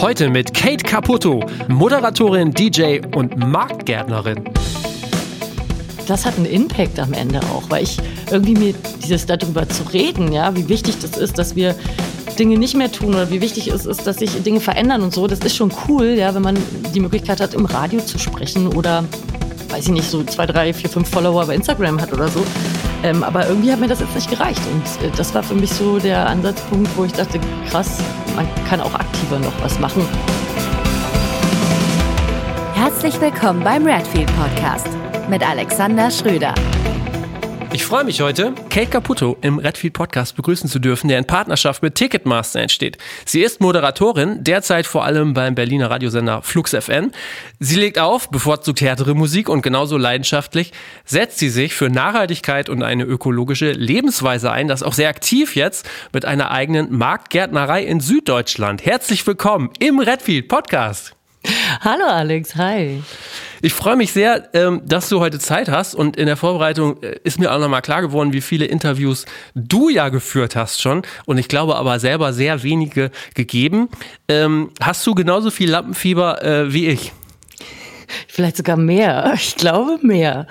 [0.00, 4.44] Heute mit Kate Caputo, Moderatorin, DJ und Marktgärtnerin.
[6.06, 7.98] Das hat einen Impact am Ende auch, weil ich
[8.30, 11.74] irgendwie mir dieses darüber zu reden, ja, wie wichtig das ist, dass wir
[12.38, 15.26] Dinge nicht mehr tun oder wie wichtig es ist, dass sich Dinge verändern und so,
[15.26, 16.56] das ist schon cool, ja, wenn man
[16.94, 19.02] die Möglichkeit hat, im Radio zu sprechen oder,
[19.70, 22.44] weiß ich nicht, so zwei, drei, vier, fünf Follower bei Instagram hat oder so.
[23.02, 24.60] Ähm, aber irgendwie hat mir das jetzt nicht gereicht.
[24.72, 27.38] Und äh, das war für mich so der Ansatzpunkt, wo ich dachte,
[27.70, 27.98] krass,
[28.34, 30.06] man kann auch aktiver noch was machen.
[32.74, 34.88] Herzlich willkommen beim Redfield Podcast
[35.28, 36.54] mit Alexander Schröder.
[37.70, 41.82] Ich freue mich heute, Kate Caputo im Redfield Podcast begrüßen zu dürfen, der in Partnerschaft
[41.82, 42.96] mit Ticketmaster entsteht.
[43.26, 47.12] Sie ist Moderatorin, derzeit vor allem beim Berliner Radiosender Flux FN.
[47.60, 50.72] Sie legt auf, bevorzugt härtere Musik und genauso leidenschaftlich
[51.04, 55.88] setzt sie sich für Nachhaltigkeit und eine ökologische Lebensweise ein, das auch sehr aktiv jetzt
[56.14, 58.86] mit einer eigenen Marktgärtnerei in Süddeutschland.
[58.86, 61.14] Herzlich willkommen im Redfield Podcast.
[61.82, 63.02] Hallo Alex, hi.
[63.60, 67.16] Ich freue mich sehr, ähm, dass du heute Zeit hast und in der Vorbereitung äh,
[67.24, 71.38] ist mir auch nochmal klar geworden, wie viele Interviews du ja geführt hast schon und
[71.38, 73.88] ich glaube aber selber sehr wenige gegeben.
[74.28, 77.12] Ähm, hast du genauso viel Lampenfieber äh, wie ich?
[78.26, 79.34] Vielleicht sogar mehr.
[79.48, 80.46] Ich glaube mehr.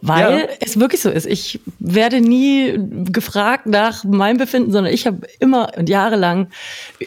[0.00, 0.46] Weil ja.
[0.60, 1.26] es wirklich so ist.
[1.26, 2.74] Ich werde nie
[3.10, 6.48] gefragt nach meinem Befinden, sondern ich habe immer und jahrelang,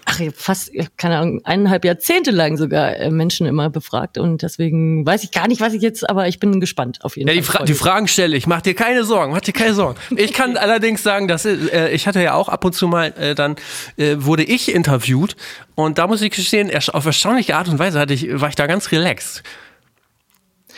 [0.05, 4.17] ach, fast, keine Ahnung, eineinhalb Jahrzehnte lang sogar äh, Menschen immer befragt.
[4.17, 7.27] Und deswegen weiß ich gar nicht, was ich jetzt, aber ich bin gespannt auf jeden
[7.27, 7.57] ja, die Fall.
[7.57, 8.47] Fra die Fragen stelle ich.
[8.47, 9.99] Mach dir keine Sorgen, mach dir keine Sorgen.
[10.15, 13.35] Ich kann allerdings sagen, dass äh, ich hatte ja auch ab und zu mal, äh,
[13.35, 13.55] dann
[13.97, 15.35] äh, wurde ich interviewt
[15.75, 18.67] und da muss ich gestehen, auf erstaunliche Art und Weise hatte ich, war ich da
[18.67, 19.43] ganz relaxed.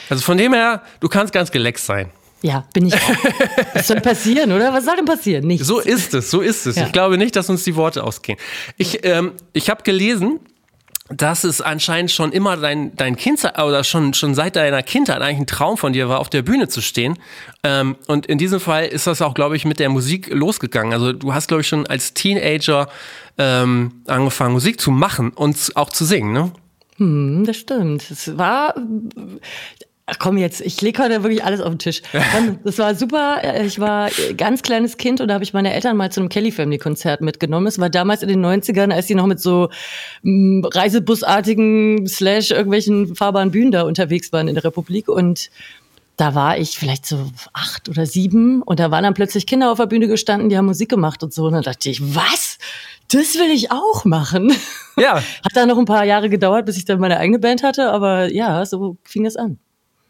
[0.10, 2.12] Also von dem her, du kannst ganz gelext sein.
[2.42, 3.00] Ja, bin ich auch.
[3.74, 4.72] Was soll passieren, oder?
[4.72, 5.48] Was soll denn passieren?
[5.48, 5.66] Nichts.
[5.66, 6.76] So ist es, so ist es.
[6.76, 6.86] Ja.
[6.86, 8.38] Ich glaube nicht, dass uns die Worte ausgehen.
[8.78, 10.40] Ich, ähm, ich habe gelesen,
[11.10, 15.40] dass es anscheinend schon immer dein, dein Kind oder schon, schon seit deiner Kindheit eigentlich
[15.40, 17.18] ein Traum von dir war, auf der Bühne zu stehen.
[17.64, 20.94] Ähm, und in diesem Fall ist das auch, glaube ich, mit der Musik losgegangen.
[20.94, 22.90] Also du hast, glaube ich, schon als Teenager
[23.38, 26.52] ähm, angefangen, Musik zu machen und auch zu singen, ne?
[26.98, 28.10] Hm, das stimmt.
[28.10, 28.74] Es war,
[30.08, 32.02] Ach komm jetzt, ich lege heute wirklich alles auf den Tisch.
[32.64, 33.42] Das war super.
[33.64, 36.52] Ich war ganz kleines Kind und da habe ich meine Eltern mal zu einem Kelly
[36.52, 37.66] Family Konzert mitgenommen.
[37.66, 39.70] Es war damals in den 90ern, als die noch mit so
[40.22, 45.50] hm, Reisebusartigen slash irgendwelchen fahrbaren Bühnen da unterwegs waren in der Republik und
[46.18, 49.80] da war ich vielleicht so acht oder sieben und da waren dann plötzlich Kinder auf
[49.80, 51.46] der Bühne gestanden, die haben Musik gemacht und so.
[51.46, 52.58] Und dann dachte ich, was?
[53.12, 54.54] Das will ich auch machen.
[54.98, 55.16] Ja.
[55.44, 58.32] Hat dann noch ein paar Jahre gedauert, bis ich dann meine eigene Band hatte, aber
[58.32, 59.60] ja, so fing es an.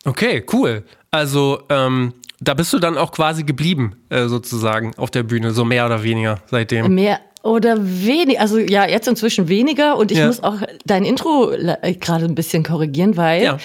[0.06, 0.84] Okay, cool.
[1.12, 5.66] Also ähm, da bist du dann auch quasi geblieben, äh, sozusagen, auf der Bühne, so
[5.66, 6.94] mehr oder weniger seitdem.
[6.94, 10.28] Mehr oder weniger, also ja, jetzt inzwischen weniger und ich ja.
[10.28, 11.52] muss auch dein Intro
[12.00, 13.58] gerade ein bisschen korrigieren, weil ja.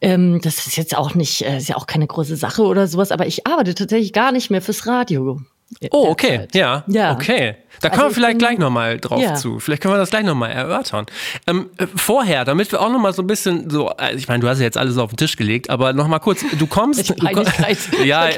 [0.00, 3.10] ähm, das ist jetzt auch nicht, äh, ist ja auch keine große Sache oder sowas,
[3.10, 5.40] aber ich arbeite tatsächlich gar nicht mehr fürs Radio.
[5.90, 7.56] Oh, okay, ja, ja, okay.
[7.80, 9.34] Da kommen also wir vielleicht gleich nochmal drauf ja.
[9.34, 9.60] zu.
[9.60, 11.06] Vielleicht können wir das gleich nochmal erörtern.
[11.46, 14.48] Ähm, äh, vorher, damit wir auch nochmal so ein bisschen so, also ich meine, du
[14.48, 16.98] hast ja jetzt alles auf den Tisch gelegt, aber nochmal kurz, du kommst.
[17.18, 17.46] Du komm,
[18.04, 18.28] ja,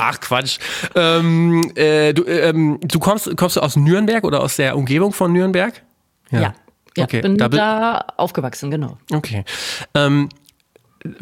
[0.00, 0.58] ach Quatsch.
[0.94, 5.32] Ähm, äh, du, ähm, du kommst, kommst du aus Nürnberg oder aus der Umgebung von
[5.32, 5.82] Nürnberg?
[6.30, 6.40] Ja.
[6.40, 6.54] ja.
[6.96, 7.20] Ja, okay.
[7.20, 8.98] bin da, da aufgewachsen, genau.
[9.12, 9.44] Okay.
[9.94, 10.28] Ähm,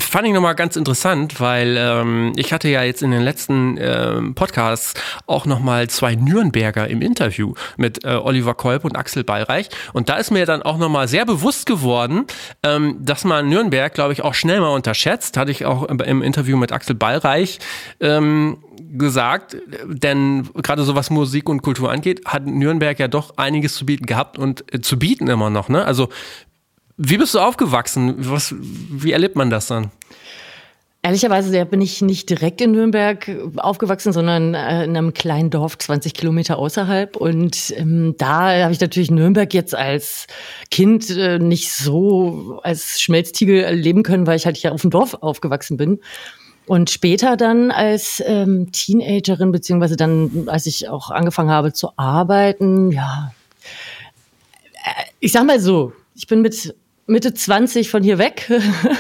[0.01, 4.35] fand ich nochmal ganz interessant, weil ähm, ich hatte ja jetzt in den letzten ähm,
[4.35, 4.95] Podcasts
[5.27, 9.69] auch nochmal zwei Nürnberger im Interview mit äh, Oliver Kolb und Axel Ballreich.
[9.93, 12.27] Und da ist mir dann auch nochmal sehr bewusst geworden,
[12.65, 15.37] ähm, dass man Nürnberg, glaube ich, auch schnell mal unterschätzt.
[15.37, 17.61] Hatte ich auch im Interview mit Axel Ballreich
[18.01, 18.59] ähm,
[18.97, 23.87] gesagt, denn gerade so was Musik und Kultur angeht, hat Nürnberg ja doch einiges zu
[23.87, 25.69] bieten gehabt und äh, zu bieten immer noch.
[25.69, 25.85] Ne?
[25.85, 26.09] Also
[26.99, 28.17] wie bist du aufgewachsen?
[28.19, 29.91] Was, wie erlebt man das dann?
[31.01, 36.13] Ehrlicherweise bin ich nicht direkt in Nürnberg aufgewachsen, sondern äh, in einem kleinen Dorf 20
[36.13, 37.17] Kilometer außerhalb.
[37.17, 40.27] Und ähm, da habe ich natürlich Nürnberg jetzt als
[40.73, 45.15] Kind äh, nicht so als Schmelztiegel erleben können, weil ich halt hier auf dem Dorf
[45.15, 46.01] aufgewachsen bin.
[46.67, 52.91] Und später dann als ähm, Teenagerin, beziehungsweise dann, als ich auch angefangen habe zu arbeiten,
[52.91, 53.33] ja,
[54.85, 56.75] äh, ich sag mal so, ich bin mit
[57.09, 58.51] Mitte 20 von hier weg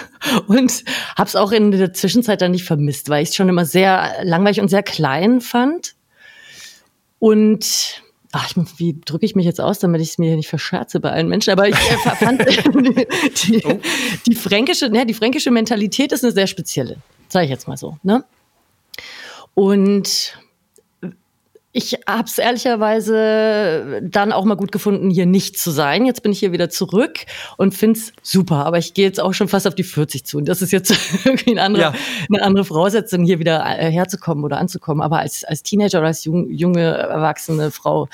[0.46, 0.84] und
[1.16, 4.25] habe es auch in der Zwischenzeit dann nicht vermisst, weil ich es schon immer sehr
[4.25, 5.94] langweilig und sehr klein fand.
[7.19, 8.02] Und
[8.32, 11.28] ach, wie drücke ich mich jetzt aus, damit ich es mir nicht verscherze bei allen
[11.28, 12.40] Menschen, aber ich äh, fand
[13.44, 13.78] die, oh.
[14.26, 16.96] die, fränkische, ne, die fränkische Mentalität ist eine sehr spezielle,
[17.28, 17.99] sage ich jetzt mal so.
[18.02, 18.25] Ne?
[19.55, 20.38] Und
[21.73, 26.06] ich habe es ehrlicherweise dann auch mal gut gefunden, hier nicht zu sein.
[26.06, 27.26] Jetzt bin ich hier wieder zurück
[27.59, 28.65] und finde es super.
[28.65, 30.38] Aber ich gehe jetzt auch schon fast auf die 40 zu.
[30.38, 30.91] Und das ist jetzt
[31.25, 31.94] irgendwie eine andere, ja.
[32.32, 35.03] eine andere Voraussetzung, hier wieder äh, herzukommen oder anzukommen.
[35.03, 38.09] Aber als, als Teenager oder als jung, junge, erwachsene Frau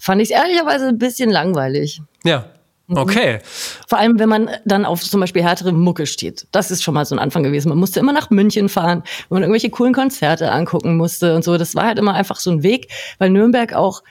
[0.00, 2.02] fand ich es ehrlicherweise ein bisschen langweilig.
[2.24, 2.46] Ja.
[2.88, 3.40] Okay.
[3.88, 6.46] Vor allem, wenn man dann auf zum Beispiel härtere Mucke steht.
[6.52, 7.68] Das ist schon mal so ein Anfang gewesen.
[7.68, 11.58] Man musste immer nach München fahren, wenn man irgendwelche coolen Konzerte angucken musste und so.
[11.58, 14.02] Das war halt immer einfach so ein Weg, weil Nürnberg auch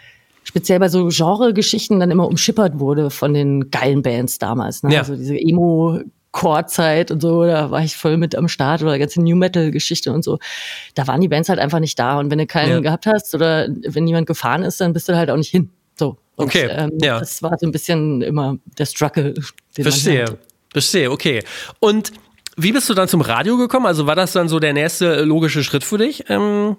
[0.43, 4.83] speziell bei so Genre-Geschichten dann immer umschippert wurde von den geilen Bands damals.
[4.83, 4.93] Ne?
[4.93, 4.99] Ja.
[4.99, 6.01] Also diese Emo
[6.35, 10.11] Chorzeit und so, da war ich voll mit am Start oder ganze New Metal Geschichte
[10.11, 10.37] und so.
[10.93, 12.79] Da waren die Bands halt einfach nicht da und wenn du keinen ja.
[12.81, 15.69] gehabt hast oder wenn niemand gefahren ist, dann bist du halt auch nicht hin.
[16.35, 17.19] Und, okay, ähm, ja.
[17.19, 19.33] Das war so ein bisschen immer der Struggle.
[19.71, 20.37] Verstehe,
[20.71, 21.43] verstehe, okay.
[21.79, 22.11] Und
[22.57, 23.85] wie bist du dann zum Radio gekommen?
[23.85, 26.25] Also war das dann so der nächste logische Schritt für dich?
[26.29, 26.77] Ähm,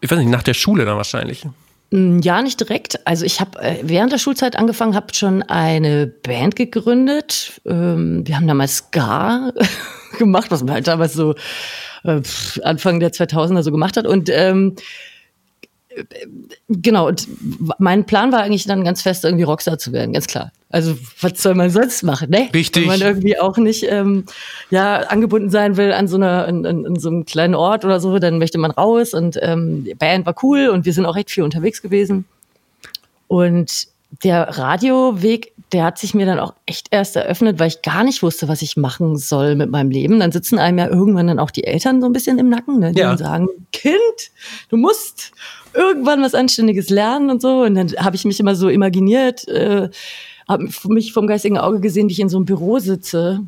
[0.00, 1.44] ich weiß nicht, nach der Schule dann wahrscheinlich.
[1.90, 3.06] Mm, ja, nicht direkt.
[3.06, 7.60] Also ich habe äh, während der Schulzeit angefangen, habe schon eine Band gegründet.
[7.66, 9.52] Ähm, wir haben damals Ska
[10.18, 11.34] gemacht, was man halt damals so
[12.04, 12.20] äh,
[12.62, 14.06] Anfang der 2000er so gemacht hat.
[14.06, 14.76] Und ähm,
[16.68, 17.26] genau, und
[17.78, 20.52] mein Plan war eigentlich dann ganz fest, irgendwie Rockstar zu werden, ganz klar.
[20.70, 22.48] Also, was soll man sonst machen, ne?
[22.52, 22.82] Richtig.
[22.82, 24.24] Wenn man irgendwie auch nicht ähm,
[24.70, 28.00] ja, angebunden sein will an so einer, in, in, in so einem kleinen Ort oder
[28.00, 31.16] so, dann möchte man raus und ähm, die Band war cool und wir sind auch
[31.16, 32.26] recht viel unterwegs gewesen.
[33.28, 33.88] Und
[34.24, 38.22] der Radioweg, der hat sich mir dann auch echt erst eröffnet, weil ich gar nicht
[38.22, 40.18] wusste, was ich machen soll mit meinem Leben.
[40.20, 42.92] Dann sitzen einem ja irgendwann dann auch die Eltern so ein bisschen im Nacken, ne?
[42.92, 43.16] die ja.
[43.18, 43.98] sagen, Kind,
[44.70, 45.32] du musst
[45.74, 47.62] irgendwann was Anständiges lernen und so.
[47.62, 49.88] Und dann habe ich mich immer so imaginiert, äh,
[50.48, 53.40] habe mich vom geistigen Auge gesehen, wie ich in so einem Büro sitze.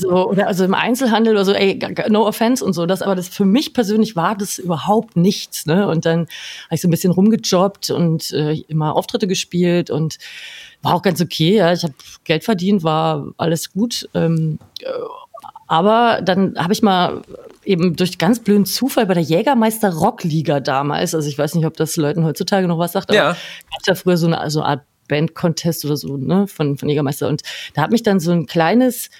[0.00, 1.78] so, oder also im Einzelhandel oder so, ey,
[2.08, 2.86] no offense und so.
[2.86, 5.66] Das, aber das für mich persönlich war das überhaupt nichts.
[5.66, 5.88] Ne?
[5.88, 10.18] Und dann habe ich so ein bisschen rumgejobbt und äh, immer Auftritte gespielt und
[10.82, 11.56] war auch ganz okay.
[11.56, 11.72] Ja.
[11.72, 11.94] Ich habe
[12.24, 14.08] Geld verdient, war alles gut.
[14.14, 14.86] Ähm, äh,
[15.66, 17.22] aber dann habe ich mal
[17.68, 21.76] eben durch ganz blöden Zufall bei der Jägermeister Rockliga damals, also ich weiß nicht, ob
[21.76, 23.28] das Leuten heutzutage noch was sagt, aber ja.
[23.32, 27.28] gab ja früher so eine, so eine Art Band-Contest oder so, ne, von, von Jägermeister.
[27.28, 27.42] Und
[27.74, 29.10] da hat mich dann so ein kleines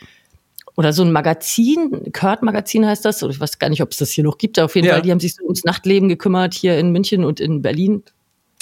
[0.77, 4.11] oder so ein Magazin, Kurt-Magazin heißt das, oder ich weiß gar nicht, ob es das
[4.11, 4.95] hier noch gibt, auf jeden ja.
[4.95, 8.03] Fall, die haben sich so ums Nachtleben gekümmert hier in München und in Berlin,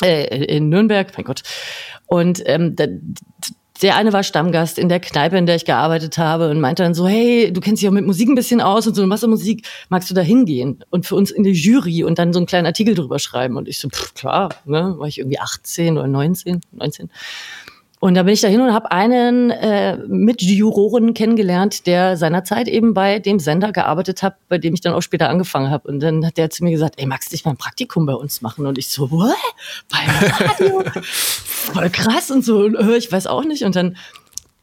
[0.02, 1.42] äh, in Nürnberg, mein Gott.
[2.06, 2.86] Und ähm, da,
[3.82, 6.94] der eine war Stammgast in der Kneipe, in der ich gearbeitet habe und meinte dann
[6.94, 9.67] so, hey, du kennst dich auch mit Musik ein bisschen aus und so, was Musik,
[9.88, 12.67] magst du da hingehen und für uns in die Jury und dann so einen kleinen
[12.67, 13.56] Artikel drüber schreiben?
[13.56, 17.11] Und ich so, pff, klar, ne, war ich irgendwie 18 oder 19, 19.
[18.06, 23.19] Und da bin ich dahin und habe einen äh, Mitjuroren kennengelernt, der seinerzeit eben bei
[23.19, 25.88] dem Sender gearbeitet hat, bei dem ich dann auch später angefangen habe.
[25.88, 28.14] Und dann hat der zu mir gesagt, ey, magst du nicht mal ein Praktikum bei
[28.14, 28.64] uns machen?
[28.64, 29.35] Und ich so, what?
[29.91, 30.08] Beim
[30.38, 30.85] Radio?
[31.03, 33.64] Voll krass und so, ich weiß auch nicht.
[33.64, 33.97] Und dann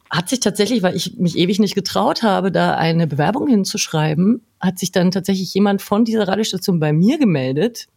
[0.08, 4.78] hat sich tatsächlich, weil ich mich ewig nicht getraut habe, da eine Bewerbung hinzuschreiben, hat
[4.78, 7.88] sich dann tatsächlich jemand von dieser Radiostation bei mir gemeldet,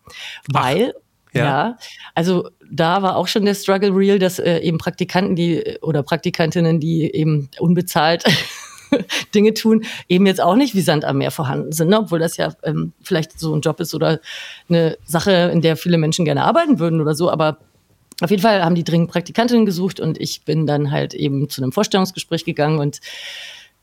[0.52, 1.02] weil Ach.
[1.34, 1.44] Ja.
[1.44, 1.78] ja.
[2.16, 6.80] also da war auch schon der Struggle real, dass äh, eben Praktikanten, die oder Praktikantinnen,
[6.80, 8.24] die eben unbezahlt
[9.36, 12.00] Dinge tun, eben jetzt auch nicht wie Sand am Meer vorhanden sind, ne?
[12.00, 14.20] obwohl das ja ähm, vielleicht so ein Job ist oder
[14.70, 17.58] eine Sache, in der viele Menschen gerne arbeiten würden oder so, aber
[18.22, 21.62] auf jeden Fall haben die dringend Praktikantinnen gesucht und ich bin dann halt eben zu
[21.62, 23.00] einem Vorstellungsgespräch gegangen und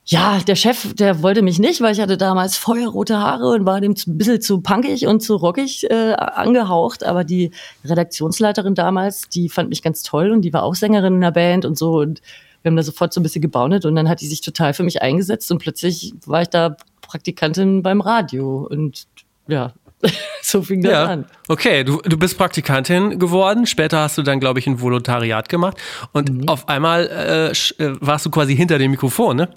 [0.07, 3.81] ja, der Chef, der wollte mich nicht, weil ich hatte damals feuerrote Haare und war
[3.81, 7.05] dem ein bisschen zu punkig und zu rockig äh, angehaucht.
[7.05, 7.53] Aber die
[7.87, 11.65] Redaktionsleiterin damals, die fand mich ganz toll und die war auch Sängerin in der Band
[11.65, 12.01] und so.
[12.01, 12.21] Und
[12.61, 14.83] wir haben da sofort so ein bisschen gebaunet und dann hat die sich total für
[14.83, 18.67] mich eingesetzt und plötzlich war ich da Praktikantin beim Radio.
[18.71, 19.07] Und
[19.49, 19.73] ja,
[20.43, 21.05] so fing das ja.
[21.07, 21.25] an.
[21.49, 23.67] Okay, du, du bist Praktikantin geworden.
[23.67, 25.79] Später hast du dann, glaube ich, ein Volontariat gemacht.
[26.13, 26.49] Und mhm.
[26.49, 29.49] auf einmal äh, äh warst du quasi hinter dem Mikrofon, ne?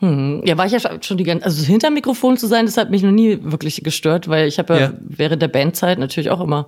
[0.00, 0.42] Hm.
[0.44, 3.02] Ja, war ich ja schon die ganze, also hinter Mikrofon zu sein, das hat mich
[3.02, 6.66] noch nie wirklich gestört, weil ich habe ja, ja, während der Bandzeit natürlich auch immer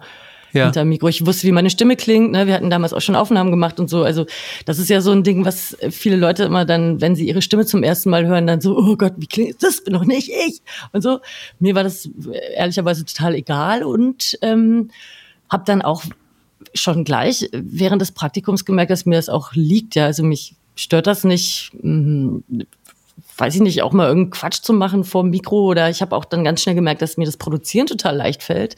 [0.52, 0.64] ja.
[0.64, 1.08] hinter Mikro.
[1.08, 2.32] Ich wusste, wie meine Stimme klingt.
[2.32, 2.46] Ne?
[2.46, 4.02] Wir hatten damals auch schon Aufnahmen gemacht und so.
[4.04, 4.26] Also
[4.66, 7.66] das ist ja so ein Ding, was viele Leute immer dann, wenn sie ihre Stimme
[7.66, 9.82] zum ersten Mal hören, dann so, oh Gott, wie klingt das?
[9.82, 10.60] Bin doch nicht ich.
[10.92, 11.20] Und so.
[11.58, 12.08] Mir war das
[12.54, 14.90] ehrlicherweise total egal und ähm,
[15.50, 16.02] habe dann auch
[16.74, 19.94] schon gleich während des Praktikums gemerkt, dass mir das auch liegt.
[19.94, 21.72] Ja, also mich stört das nicht.
[23.36, 26.14] Weiß ich nicht, auch mal irgendeinen Quatsch zu machen vor dem Mikro oder ich habe
[26.14, 28.76] auch dann ganz schnell gemerkt, dass mir das Produzieren total leicht fällt.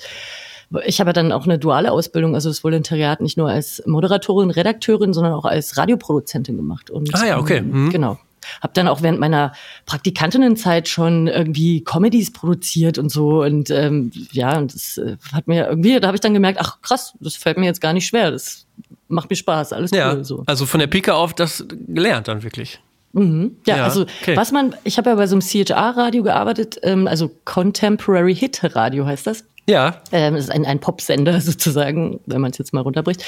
[0.87, 4.51] Ich habe ja dann auch eine duale Ausbildung, also das Volontariat nicht nur als Moderatorin,
[4.51, 6.91] Redakteurin, sondern auch als Radioproduzentin gemacht.
[6.91, 7.59] Und, ah ja, okay.
[7.59, 7.91] Ähm, mhm.
[7.91, 8.19] Genau.
[8.61, 9.53] habe dann auch während meiner
[9.87, 13.43] Praktikantinnenzeit schon irgendwie Comedies produziert und so.
[13.43, 16.81] Und ähm, ja, und das äh, hat mir irgendwie, da habe ich dann gemerkt, ach
[16.81, 18.31] krass, das fällt mir jetzt gar nicht schwer.
[18.31, 18.67] Das
[19.09, 20.25] macht mir Spaß, alles ja, cool.
[20.25, 20.43] So.
[20.47, 22.81] Also von der Pike auf das gelernt dann wirklich.
[23.15, 23.57] Mhm.
[23.67, 24.37] Ja, Ja, also okay.
[24.37, 29.07] was man, ich habe ja bei so einem CHR-Radio gearbeitet, ähm, also Contemporary Hit Radio
[29.07, 29.45] heißt das.
[29.67, 33.25] Ja, Ähm, das ist ein, ein Popsender sozusagen, wenn man es jetzt mal runterbricht.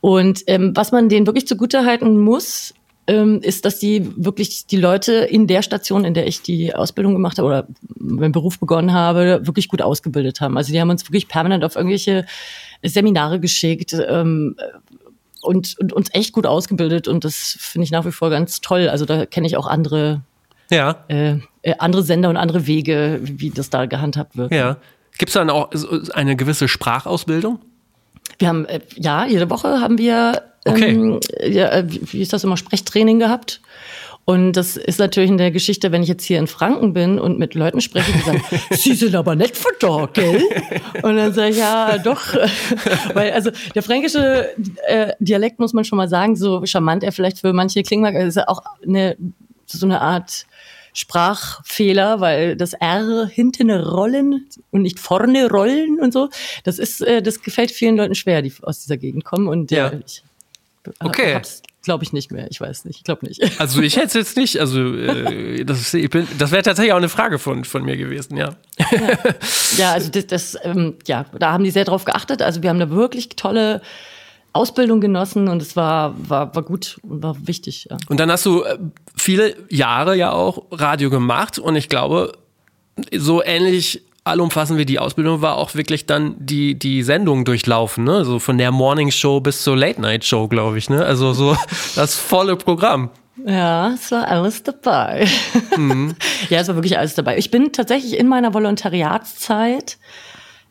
[0.00, 2.74] Und ähm, was man denen wirklich zugutehalten muss,
[3.06, 7.14] ähm, ist, dass die wirklich die Leute in der Station, in der ich die Ausbildung
[7.14, 7.66] gemacht habe oder
[7.96, 10.56] meinen Beruf begonnen habe, wirklich gut ausgebildet haben.
[10.58, 12.26] Also die haben uns wirklich permanent auf irgendwelche
[12.82, 14.56] Seminare geschickt ähm,
[15.48, 18.88] und, und uns echt gut ausgebildet und das finde ich nach wie vor ganz toll.
[18.88, 20.20] Also da kenne ich auch andere,
[20.70, 24.52] ja, äh, äh, andere Sender und andere Wege, wie das da gehandhabt wird.
[24.52, 24.76] ja.
[25.16, 25.70] Gibt es dann auch
[26.14, 27.58] eine gewisse Sprachausbildung?
[28.38, 30.90] Wir haben, äh, ja, jede Woche haben wir, Okay.
[30.90, 33.60] ähm, ja, äh, wie ist das immer, Sprechtraining gehabt.
[34.28, 37.38] Und das ist natürlich in der Geschichte, wenn ich jetzt hier in Franken bin und
[37.38, 38.42] mit Leuten spreche, die sagen,
[38.72, 40.42] Sie sind aber nett für da, gell?
[41.02, 42.34] Und dann sage ich, ja, doch.
[43.14, 44.50] Weil, also, der fränkische
[44.86, 48.14] äh, Dialekt, muss man schon mal sagen, so charmant er vielleicht für manche klingen mag,
[48.16, 49.16] ist ja auch eine,
[49.64, 50.44] so eine Art
[50.92, 56.28] Sprachfehler, weil das R hinten rollen und nicht vorne rollen und so.
[56.64, 59.48] Das ist, äh, das gefällt vielen Leuten schwer, die aus dieser Gegend kommen.
[59.48, 59.90] Und Ja.
[59.90, 60.22] ja, ich
[61.00, 61.34] Okay.
[61.34, 62.46] hab's, glaube ich, nicht mehr.
[62.50, 62.98] Ich weiß nicht.
[62.98, 63.40] Ich glaube nicht.
[63.58, 67.08] Also ich hätte es jetzt nicht, also äh, das, bin- das wäre tatsächlich auch eine
[67.08, 68.50] Frage von, von mir gewesen, ja.
[69.78, 72.42] Ja, also das, das ähm, ja, da haben die sehr drauf geachtet.
[72.42, 73.80] Also wir haben da wirklich tolle
[74.52, 77.86] Ausbildung genossen und es war, war, war gut und war wichtig.
[77.90, 77.96] Ja.
[78.08, 78.78] Und dann hast du äh,
[79.16, 82.32] viele Jahre ja auch Radio gemacht und ich glaube,
[83.16, 88.24] so ähnlich allumfassend wie die Ausbildung war auch wirklich dann die, die Sendung durchlaufen, ne?
[88.24, 91.04] So von der Morning Show bis zur Late Night Show, glaube ich, ne?
[91.04, 91.56] Also so
[91.96, 93.10] das volle Programm.
[93.46, 95.26] Ja, es war alles dabei.
[96.48, 97.38] ja, es war wirklich alles dabei.
[97.38, 99.98] Ich bin tatsächlich in meiner Volontariatszeit,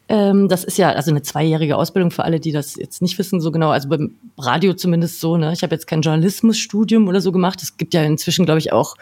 [0.09, 3.41] ähm, das ist ja also eine zweijährige Ausbildung für alle, die das jetzt nicht wissen
[3.41, 5.51] so genau, also beim Radio zumindest so, ne?
[5.51, 7.61] Ich habe jetzt kein Journalismusstudium oder so gemacht.
[7.61, 8.95] Es gibt ja inzwischen, glaube ich, auch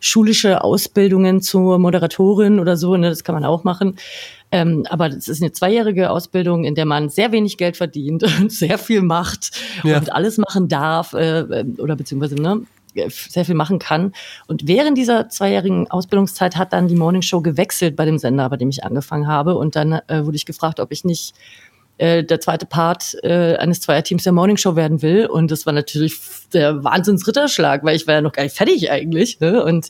[0.00, 3.10] schulische Ausbildungen zur Moderatorin oder so, ne?
[3.10, 3.96] Das kann man auch machen.
[4.52, 8.50] Ähm, aber das ist eine zweijährige Ausbildung, in der man sehr wenig Geld verdient und
[8.52, 9.50] sehr viel macht
[9.82, 9.98] Ja.
[9.98, 12.62] und alles machen darf äh, äh, oder beziehungsweise ne,
[13.08, 14.12] sehr viel machen kann.
[14.46, 18.56] Und während dieser zweijährigen Ausbildungszeit hat dann die Morning Show gewechselt bei dem Sender, bei
[18.56, 19.56] dem ich angefangen habe.
[19.56, 21.34] Und dann äh, wurde ich gefragt, ob ich nicht
[21.98, 25.26] äh, der zweite Part äh, eines Zweierteams der Morning Show werden will.
[25.26, 26.18] Und das war natürlich
[26.52, 29.40] der Wahnsinnsritterschlag, weil ich war ja noch gar nicht fertig eigentlich.
[29.40, 29.64] Ne?
[29.64, 29.88] Und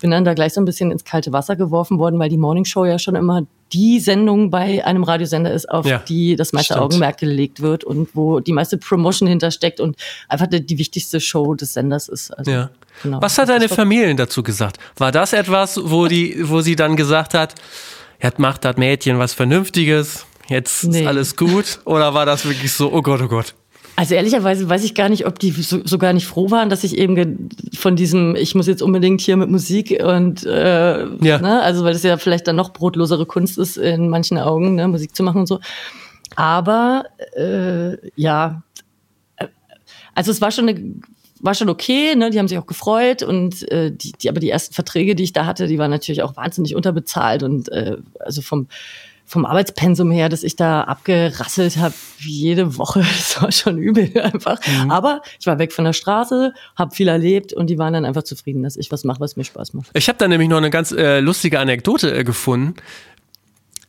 [0.00, 2.64] bin dann da gleich so ein bisschen ins kalte Wasser geworfen worden, weil die Morning
[2.64, 6.72] Show ja schon immer die Sendung bei einem Radiosender ist, auf Ja, die das meiste
[6.74, 6.84] stimmt.
[6.86, 9.96] Augenmerk gelegt wird und wo die meiste Promotion hintersteckt und
[10.28, 12.30] einfach die, die wichtigste Show des Senders ist.
[12.30, 12.70] Also, Ja.
[13.02, 13.20] genau.
[13.20, 14.78] Was hat deine Das war- Familie dazu gesagt?
[14.96, 17.56] War das etwas, wo die, wo sie dann gesagt hat,
[18.22, 21.06] jetzt macht das Mädchen was Vernünftiges, jetzt ist Nee.
[21.06, 21.80] alles gut?
[21.84, 23.54] Oder war das wirklich so, oh Gott, oh Gott?
[23.96, 26.96] Also ehrlicherweise weiß ich gar nicht, ob die so, sogar nicht froh waren, dass ich
[26.96, 31.38] eben von diesem, ich muss jetzt unbedingt hier mit Musik und äh, Ja.
[31.40, 34.86] ne, also weil das ja vielleicht dann noch brotlosere Kunst ist in manchen Augen, ne,
[34.86, 35.58] Musik zu machen und so.
[36.36, 38.62] Aber äh, ja,
[40.14, 40.94] also es war schon eine
[41.40, 42.30] war schon okay, ne?
[42.30, 45.32] Die haben sich auch gefreut und äh, die, die, aber die ersten Verträge, die ich
[45.32, 48.66] da hatte, die waren natürlich auch wahnsinnig unterbezahlt und äh, also vom
[49.28, 54.58] vom Arbeitspensum her, dass ich da abgerasselt habe jede Woche, das war schon übel einfach.
[54.88, 58.22] Aber ich war weg von der Straße, habe viel erlebt und die waren dann einfach
[58.22, 59.90] zufrieden, dass ich was mache, was mir Spaß macht.
[59.92, 62.74] Ich habe da nämlich noch eine ganz äh, lustige Anekdote äh, gefunden.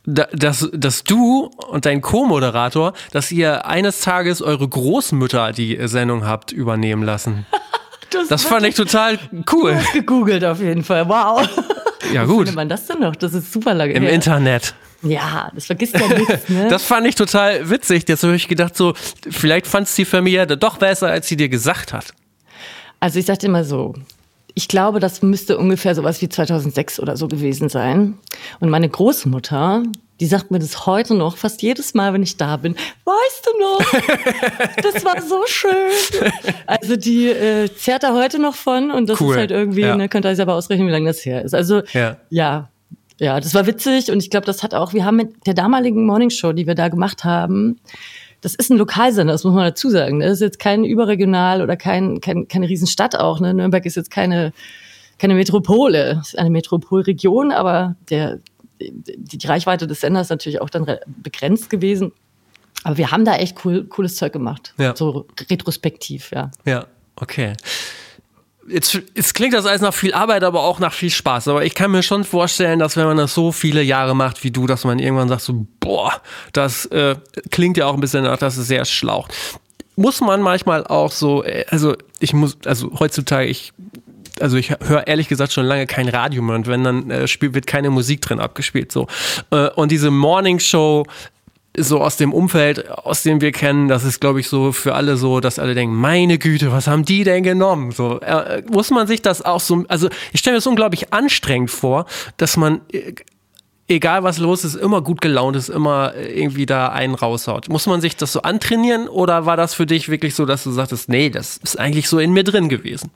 [0.06, 5.88] Da, dass, dass du und dein Co-Moderator, dass ihr eines Tages eure Großmütter die äh,
[5.88, 7.46] Sendung habt übernehmen lassen.
[8.28, 9.20] Das fand ich total
[9.54, 9.78] cool.
[9.94, 11.08] gegoogelt auf jeden Fall.
[11.08, 11.48] Wow.
[12.12, 12.38] Ja, gut.
[12.38, 13.16] findet man das denn noch?
[13.16, 14.12] Das ist super lange Im her.
[14.12, 14.74] Internet.
[15.02, 16.68] Ja, das vergisst ja nichts, ne?
[16.70, 18.04] Das fand ich total witzig.
[18.08, 18.94] Jetzt habe ich gedacht, so,
[19.30, 22.14] vielleicht fand es die Familie doch besser, als sie dir gesagt hat.
[23.00, 23.94] Also ich sagte immer so,
[24.56, 28.18] ich glaube, das müsste ungefähr sowas wie 2006 oder so gewesen sein.
[28.60, 29.84] Und meine Großmutter,
[30.20, 32.76] die sagt mir das heute noch, fast jedes Mal, wenn ich da bin.
[33.06, 33.94] Weißt du noch?
[34.84, 36.24] Das war so schön.
[36.66, 39.96] Also die äh, zehrt da heute noch von und das Cool, ist halt irgendwie, ja.
[39.96, 41.54] ne, könnt ihr euch selber ausrechnen, wie lange das her ist.
[41.54, 42.18] Also Ja.
[42.30, 42.70] ja,
[43.20, 46.06] ja, das war witzig und ich glaube, das hat auch, wir haben mit der damaligen
[46.06, 47.80] Morningshow, die wir da gemacht haben,
[48.42, 50.18] das ist ein Lokalsender, das muss man dazu sagen.
[50.20, 50.26] ne?
[50.26, 53.42] Das ist jetzt kein überregional oder kein, kein, keine Riesenstadt auch.
[53.42, 53.54] Ne?
[53.54, 54.54] Nürnberg ist jetzt keine,
[55.18, 58.40] keine Metropole, es ist eine Metropolregion, aber der,
[58.80, 62.14] die, die Reichweite des Senders ist natürlich auch dann re- begrenzt gewesen.
[62.86, 64.74] Aber wir haben da echt cool, cooles Zeug gemacht.
[64.78, 64.96] Ja.
[64.96, 66.50] So retrospektiv, ja.
[66.64, 66.86] Ja,
[67.18, 67.52] okay.
[68.70, 71.48] Jetzt, jetzt klingt das alles nach viel Arbeit, aber auch nach viel Spaß.
[71.48, 74.52] Aber ich kann mir schon vorstellen, dass wenn man das so viele Jahre macht wie
[74.52, 76.22] du, dass man irgendwann sagt so, boah,
[76.54, 77.16] das äh,
[77.52, 79.34] klingt ja auch ein bisschen nach, dass es sehr schlaucht.
[79.96, 83.74] Muss man manchmal auch so, äh, also ich muss, also heutzutage, ich
[84.40, 87.54] also ich höre ehrlich gesagt schon lange kein Radio mehr und wenn dann äh, spielt,
[87.56, 89.08] wird keine Musik drin abgespielt so
[89.52, 91.06] äh, und diese Morning Show
[91.84, 95.18] so aus dem Umfeld, aus dem wir kennen, das ist, glaube ich, so für alle
[95.18, 97.92] so, dass alle denken, meine Güte, was haben die denn genommen?
[97.92, 101.72] So äh, muss man sich das auch so, also ich stelle mir das unglaublich anstrengend
[101.72, 102.06] vor,
[102.38, 103.14] dass man äh,
[103.88, 107.70] egal was los ist, immer gut gelaunt ist, immer irgendwie da einen raushaut.
[107.70, 110.72] Muss man sich das so antrainieren oder war das für dich wirklich so, dass du
[110.72, 113.10] sagtest, nee, das ist eigentlich so in mir drin gewesen?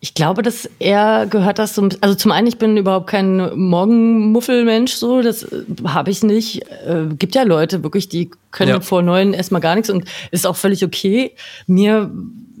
[0.00, 4.92] Ich glaube, dass er gehört das so, also zum einen, ich bin überhaupt kein Morgenmuffelmensch,
[4.92, 6.62] so, das äh, habe ich nicht.
[6.86, 8.80] Äh, gibt ja Leute wirklich, die können ja.
[8.80, 11.34] vor neun erstmal gar nichts und ist auch völlig okay.
[11.66, 12.10] Mir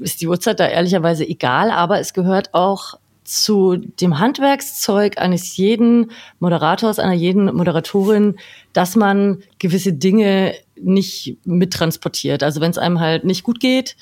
[0.00, 6.10] ist die Uhrzeit da ehrlicherweise egal, aber es gehört auch zu dem Handwerkszeug eines jeden
[6.40, 8.38] Moderators, einer jeden Moderatorin,
[8.72, 12.42] dass man gewisse Dinge nicht mittransportiert.
[12.42, 13.96] Also wenn es einem halt nicht gut geht,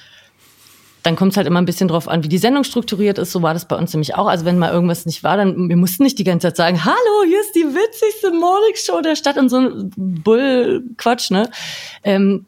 [1.06, 3.30] dann kommt es halt immer ein bisschen drauf an, wie die Sendung strukturiert ist.
[3.30, 4.26] So war das bei uns nämlich auch.
[4.26, 7.24] Also wenn mal irgendwas nicht war, dann wir mussten nicht die ganze Zeit sagen, hallo,
[7.24, 11.48] hier ist die witzigste Morningshow der Stadt und so ein Bull-Quatsch, ne?
[12.02, 12.44] Ähm,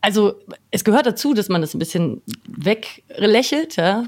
[0.00, 0.34] also
[0.70, 4.04] es gehört dazu, dass man das ein bisschen weglächelt, ja.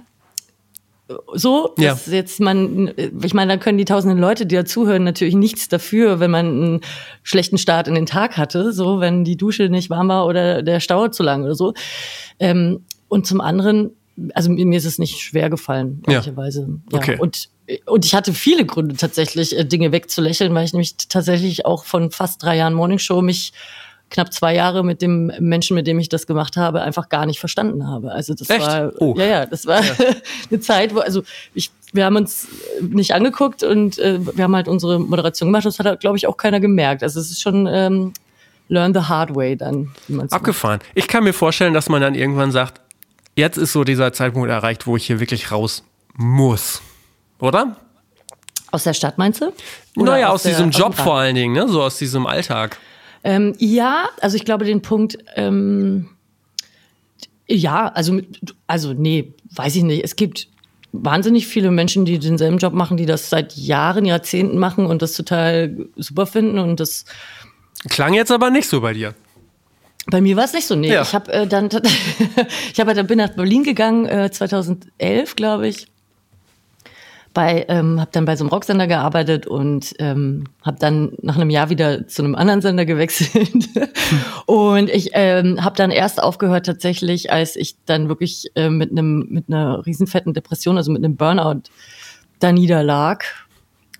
[1.34, 2.14] So, dass ja.
[2.14, 6.18] jetzt man, ich meine, da können die tausenden Leute, die da zuhören, natürlich nichts dafür,
[6.18, 6.80] wenn man einen
[7.22, 10.80] schlechten Start in den Tag hatte, so, wenn die Dusche nicht warm war oder der
[10.80, 11.74] Stau zu lang oder so.
[12.40, 13.92] Ähm, und zum anderen,
[14.34, 16.80] also mir ist es nicht schwer gefallen, ehrlicherweise.
[16.90, 16.98] Ja.
[16.98, 17.16] Okay.
[17.20, 17.50] Und,
[17.86, 22.10] und ich hatte viele Gründe tatsächlich, äh, Dinge wegzulächeln, weil ich nämlich tatsächlich auch von
[22.10, 23.52] fast drei Jahren Morningshow mich
[24.10, 27.40] knapp zwei Jahre mit dem Menschen, mit dem ich das gemacht habe, einfach gar nicht
[27.40, 28.12] verstanden habe.
[28.12, 28.66] Also das Echt?
[28.66, 29.14] war oh.
[29.16, 29.92] ja ja, das war ja.
[30.50, 31.22] eine Zeit, wo also
[31.54, 32.48] ich wir haben uns
[32.80, 35.64] nicht angeguckt und äh, wir haben halt unsere Moderation gemacht.
[35.64, 37.02] Das hat glaube ich auch keiner gemerkt.
[37.02, 38.12] Also es ist schon ähm,
[38.68, 39.92] learn the hard way dann.
[40.30, 40.78] Abgefahren.
[40.78, 40.90] Macht.
[40.94, 42.80] Ich kann mir vorstellen, dass man dann irgendwann sagt,
[43.34, 45.84] jetzt ist so dieser Zeitpunkt erreicht, wo ich hier wirklich raus
[46.14, 46.82] muss.
[47.38, 47.76] Oder?
[48.72, 49.52] Aus der Stadt meinst du?
[49.96, 51.68] Oder naja, aus, aus diesem Job vor allen Dingen, ne?
[51.68, 52.78] so aus diesem Alltag.
[53.26, 56.10] Ähm, ja, also ich glaube, den Punkt, ähm,
[57.48, 58.20] ja, also,
[58.68, 60.04] also nee, weiß ich nicht.
[60.04, 60.46] Es gibt
[60.92, 65.14] wahnsinnig viele Menschen, die denselben Job machen, die das seit Jahren, Jahrzehnten machen und das
[65.14, 67.04] total super finden und das
[67.88, 69.12] Klang jetzt aber nicht so bei dir.
[70.06, 70.76] Bei mir war es nicht so.
[70.76, 71.02] Nee, ja.
[71.02, 71.68] ich habe äh, dann,
[72.72, 75.88] ich habe dann bin nach Berlin gegangen, äh, 2011, glaube ich.
[77.36, 81.50] Bei, ähm, habe dann bei so einem Rocksender gearbeitet und ähm, habe dann nach einem
[81.50, 83.68] Jahr wieder zu einem anderen Sender gewechselt.
[84.46, 89.26] und ich ähm, habe dann erst aufgehört tatsächlich, als ich dann wirklich äh, mit einem
[89.28, 91.64] mit einer riesenfetten Depression, also mit einem Burnout
[92.38, 93.24] da niederlag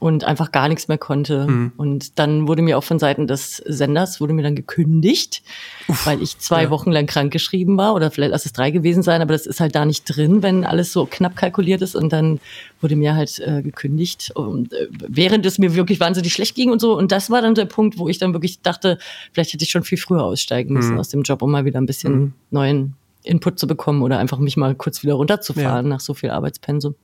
[0.07, 1.47] und einfach gar nichts mehr konnte.
[1.47, 1.73] Mhm.
[1.77, 5.43] Und dann wurde mir auch von Seiten des Senders, wurde mir dann gekündigt,
[5.89, 6.71] Uff, weil ich zwei ja.
[6.71, 9.61] Wochen lang krank geschrieben war oder vielleicht lass es drei gewesen sein, aber das ist
[9.61, 12.41] halt da nicht drin, wenn alles so knapp kalkuliert ist und dann
[12.81, 16.81] wurde mir halt äh, gekündigt, und, äh, während es mir wirklich wahnsinnig schlecht ging und
[16.81, 16.97] so.
[16.97, 18.99] Und das war dann der Punkt, wo ich dann wirklich dachte,
[19.33, 21.01] vielleicht hätte ich schon viel früher aussteigen müssen mhm.
[21.01, 22.33] aus dem Job, um mal wieder ein bisschen mhm.
[22.51, 25.91] neuen Input zu bekommen oder einfach mich mal kurz wieder runterzufahren ja.
[25.91, 26.95] nach so viel Arbeitspensum.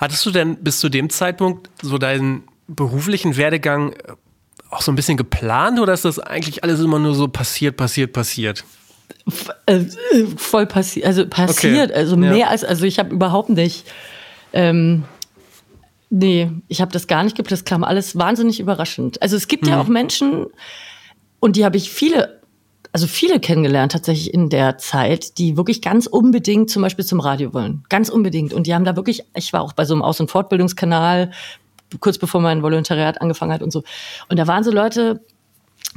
[0.00, 4.12] Hattest du denn bis zu dem Zeitpunkt so deinen beruflichen Werdegang äh,
[4.70, 8.12] auch so ein bisschen geplant oder ist das eigentlich alles immer nur so passiert, passiert,
[8.12, 8.64] passiert?
[9.66, 9.84] Äh,
[10.36, 11.98] voll passiert, also passiert, okay.
[11.98, 12.46] also mehr ja.
[12.48, 13.86] als, also ich habe überhaupt nicht,
[14.52, 15.04] ähm,
[16.10, 19.20] nee, ich habe das gar nicht gibt, das kam alles wahnsinnig überraschend.
[19.22, 19.70] Also es gibt mhm.
[19.70, 20.46] ja auch Menschen,
[21.40, 22.37] und die habe ich viele
[22.92, 27.52] also viele kennengelernt tatsächlich in der Zeit, die wirklich ganz unbedingt zum Beispiel zum Radio
[27.52, 27.84] wollen.
[27.88, 28.52] Ganz unbedingt.
[28.52, 31.30] Und die haben da wirklich, ich war auch bei so einem Aus- und Fortbildungskanal,
[32.00, 33.82] kurz bevor mein Volontariat angefangen hat und so.
[34.28, 35.20] Und da waren so Leute,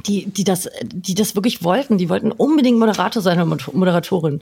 [0.06, 1.98] die, die das, die das wirklich wollten.
[1.98, 4.40] Die wollten unbedingt Moderator sein oder Moderatorin.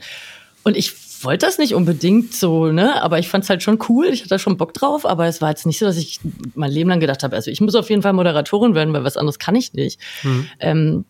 [0.62, 0.92] Und ich
[1.24, 3.02] wollte das nicht unbedingt so, ne?
[3.02, 4.06] Aber ich fand es halt schon cool.
[4.06, 5.06] Ich hatte da schon Bock drauf.
[5.06, 6.20] Aber es war jetzt nicht so, dass ich
[6.54, 9.16] mein Leben lang gedacht habe, also ich muss auf jeden Fall Moderatorin werden, weil was
[9.16, 10.00] anderes kann ich nicht.
[10.22, 10.48] Mhm.
[10.60, 11.04] Ähm,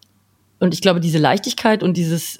[0.61, 2.39] und ich glaube, diese Leichtigkeit und dieses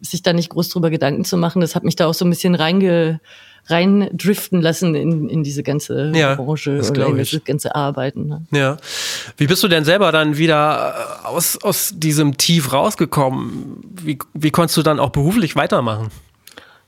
[0.00, 2.30] sich da nicht groß drüber Gedanken zu machen, das hat mich da auch so ein
[2.30, 3.20] bisschen reinge,
[3.66, 8.26] rein driften lassen in, in diese ganze ja, Branche oder in das ganze Arbeiten.
[8.26, 8.44] Ne?
[8.50, 8.76] Ja.
[9.36, 13.80] Wie bist du denn selber dann wieder äh, aus, aus diesem Tief rausgekommen?
[14.02, 16.08] Wie, wie konntest du dann auch beruflich weitermachen?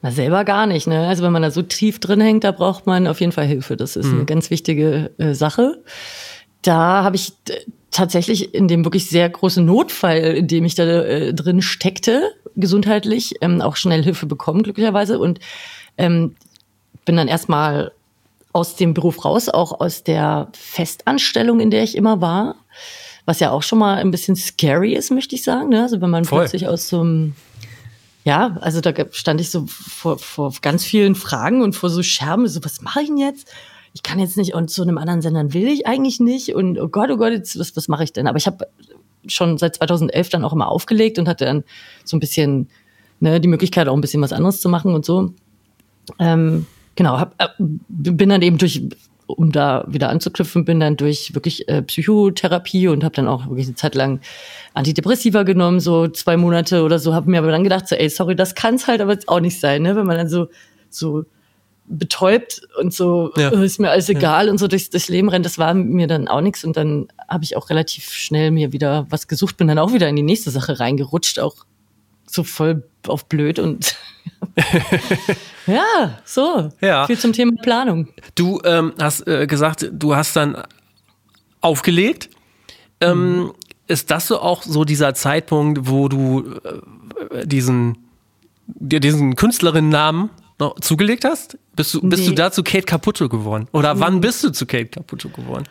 [0.03, 0.89] Na, selber gar nicht.
[0.89, 1.07] Ne?
[1.07, 3.77] Also wenn man da so tief drin hängt, da braucht man auf jeden Fall Hilfe.
[3.77, 4.15] Das ist mhm.
[4.15, 5.83] eine ganz wichtige äh, Sache.
[6.63, 7.35] Da habe ich
[7.95, 13.37] tatsächlich in dem wirklich sehr großen Notfall, in dem ich da äh, drin steckte, gesundheitlich,
[13.41, 15.19] ähm, auch schnell Hilfe bekommen, glücklicherweise.
[15.19, 15.39] Und
[15.97, 16.35] ähm,
[17.05, 17.93] bin dann erstmal
[18.53, 22.57] aus dem Beruf raus, auch aus der Festanstellung, in der ich immer war.
[23.27, 25.69] Was ja auch schon mal ein bisschen scary ist, möchte ich sagen.
[25.69, 25.83] Ne?
[25.83, 26.41] Also wenn man Voll.
[26.41, 27.35] plötzlich aus so einem
[28.25, 32.49] ja, also da stand ich so vor, vor ganz vielen Fragen und vor so Scherben,
[32.49, 33.53] so was mache ich denn jetzt?
[33.95, 36.89] Ich kann jetzt nicht und zu einem anderen Sendern will ich eigentlich nicht und oh
[36.89, 38.27] Gott, oh Gott, jetzt, was, was mache ich denn?
[38.27, 38.67] Aber ich habe
[39.27, 41.65] schon seit 2011 dann auch immer aufgelegt und hatte dann
[42.05, 42.69] so ein bisschen
[43.21, 45.33] ne, die Möglichkeit auch ein bisschen was anderes zu machen und so.
[46.19, 48.83] Ähm, genau, hab, äh, bin dann eben durch
[49.27, 53.67] um da wieder anzuknüpfen, bin dann durch wirklich äh, Psychotherapie und habe dann auch wirklich
[53.67, 54.21] eine Zeit lang
[54.75, 58.37] Antidepressiva genommen, so zwei Monate oder so, habe mir aber dann gedacht, so, ey, sorry,
[58.37, 59.97] das kann's halt aber jetzt auch nicht sein, ne?
[59.97, 60.49] wenn man dann so,
[60.91, 61.25] so
[61.87, 63.51] betäubt und so, Ja.
[63.51, 66.29] äh, ist mir alles egal und so durchs, durchs Leben rennt, das war mir dann
[66.29, 69.79] auch nichts und dann habe ich auch relativ schnell mir wieder was gesucht, bin dann
[69.79, 71.57] auch wieder in die nächste Sache reingerutscht, auch
[72.27, 73.97] so voll auf blöd und
[75.67, 76.71] ja, so.
[76.81, 77.07] Ja.
[77.07, 78.09] Viel zum Thema Planung.
[78.35, 80.63] Du ähm, hast äh, gesagt, du hast dann
[81.61, 82.31] aufgelegt.
[83.01, 83.53] Ähm,
[83.87, 86.55] Ist das so auch so dieser Zeitpunkt, wo du
[87.31, 87.99] äh, diesen,
[88.67, 91.59] diesen Künstlerinnennamen noch zugelegt hast?
[91.77, 92.37] Bist du, bist du Nee.
[92.37, 93.67] da zu Kate Caputo geworden?
[93.73, 95.65] Oder wann bist du zu Kate Caputo geworden?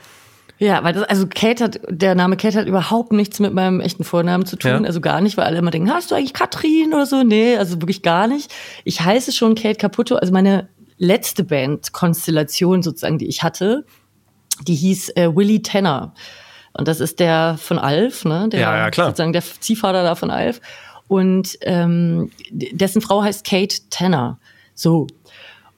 [0.59, 4.03] Ja, weil das, also Kate hat, der Name Kate hat überhaupt nichts mit meinem echten
[4.03, 4.71] Vornamen zu tun.
[4.71, 4.81] Ja.
[4.81, 7.23] Also gar nicht, weil alle immer denken, hast du eigentlich Katrin oder so?
[7.23, 8.53] Nee, also wirklich gar nicht.
[8.83, 10.15] Ich heiße schon Kate Caputo.
[10.15, 13.85] Also meine letzte Band-Konstellation sozusagen, die ich hatte,
[14.67, 16.13] die hieß äh, Willy Tanner.
[16.73, 18.47] Und das ist der von Alf, ne?
[18.49, 19.07] Der, Ja, ja, klar.
[19.07, 20.61] Sozusagen der Ziehvater da von Alf.
[21.07, 24.39] Und ähm, dessen Frau heißt Kate Tanner.
[24.75, 25.07] So.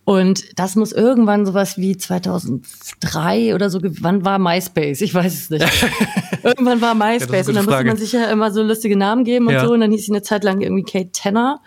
[0.03, 5.01] Und das muss irgendwann sowas wie 2003 oder so, wann war MySpace?
[5.01, 5.65] Ich weiß es nicht.
[6.43, 7.87] irgendwann war MySpace gute und dann musste Frage.
[7.87, 9.65] man sich ja immer so lustige Namen geben und Ja.
[9.65, 9.73] so.
[9.73, 11.59] Und dann hieß sie eine Zeit lang irgendwie Kate Tanner.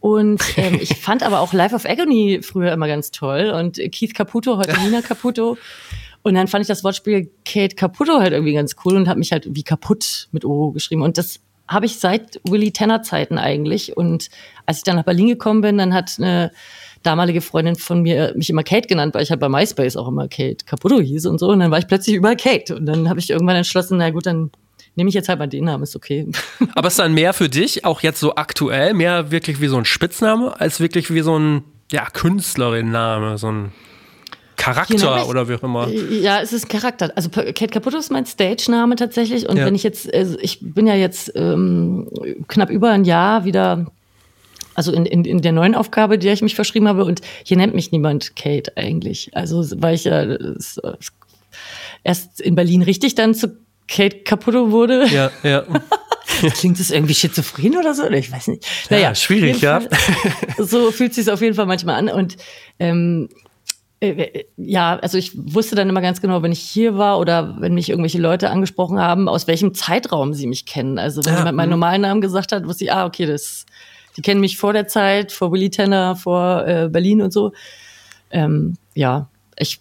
[0.00, 3.50] Und ähm, ich fand aber auch Life of Agony früher immer ganz toll.
[3.50, 5.56] Und Keith Caputo, heute Nina Caputo.
[6.22, 9.30] Und dann fand ich das Wortspiel Kate Caputo halt irgendwie ganz cool und habe mich
[9.30, 11.02] halt wie kaputt mit O geschrieben.
[11.02, 13.96] Und das habe ich seit Willy Tanner Zeiten eigentlich.
[13.96, 14.28] Und
[14.66, 16.50] als ich dann nach Berlin gekommen bin, dann hat eine
[17.02, 20.28] damalige Freundin von mir mich immer Kate genannt, weil ich halt bei MySpace auch immer
[20.28, 21.48] Kate Caputo hieß und so.
[21.48, 22.74] Und dann war ich plötzlich überall Kate.
[22.74, 24.50] Und dann habe ich irgendwann entschlossen, na gut, dann
[24.96, 26.26] nehme ich jetzt halt mal den Namen, ist okay.
[26.74, 29.84] Aber ist dann mehr für dich, auch jetzt so aktuell, mehr wirklich wie so ein
[29.84, 33.72] Spitzname, als wirklich wie so ein ja, Künstlerinnenname, so ein
[34.58, 35.88] Charakter Genau, oder wie auch immer.
[35.88, 37.10] Ja, es ist ein Charakter.
[37.14, 39.48] Also Kate Caputo ist mein Stage-Name tatsächlich.
[39.48, 39.64] Und Ja.
[39.64, 42.08] wenn ich jetzt, also ich bin ja jetzt ähm,
[42.48, 43.86] knapp über ein Jahr wieder,
[44.74, 47.04] also in, in, in der neuen Aufgabe, der ich mich verschrieben habe.
[47.04, 49.30] Und hier nennt mich niemand Kate eigentlich.
[49.32, 50.26] Also weil ich ja
[52.04, 55.06] erst in Berlin richtig dann zu Kate Caputo wurde.
[55.06, 55.64] Ja, ja.
[56.54, 58.08] Klingt das irgendwie schizophren oder so?
[58.10, 58.64] Ich weiß nicht.
[58.90, 59.96] Naja, schwierig, auf jeden ja.
[59.98, 62.08] Fall, so fühlt sich auf jeden Fall manchmal an.
[62.08, 62.36] Und
[62.78, 63.34] ähm, äh,
[64.56, 67.88] ja, also ich wusste dann immer ganz genau, wenn ich hier war oder wenn mich
[67.90, 70.98] irgendwelche Leute angesprochen haben, aus welchem Zeitraum sie mich kennen.
[70.98, 71.72] Also wenn Ja, jemand meinen mhm.
[71.72, 73.66] normalen Namen gesagt hat, wusste ich, ah, okay, das,
[74.16, 77.52] die kennen mich vor der Zeit, vor Willy Tanner, vor äh, Berlin und so.
[78.30, 79.80] Ähm, ja, ich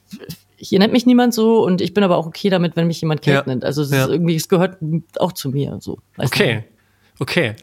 [0.59, 3.21] hier nennt mich niemand so und ich bin aber auch okay damit, wenn mich jemand
[3.21, 3.43] Kate Ja.
[3.45, 3.63] nennt.
[3.63, 4.05] Also es Ja.
[4.05, 4.77] ist irgendwie, es gehört
[5.19, 5.77] auch zu mir.
[5.79, 5.99] So.
[6.17, 6.63] Okay,
[7.19, 7.55] okay.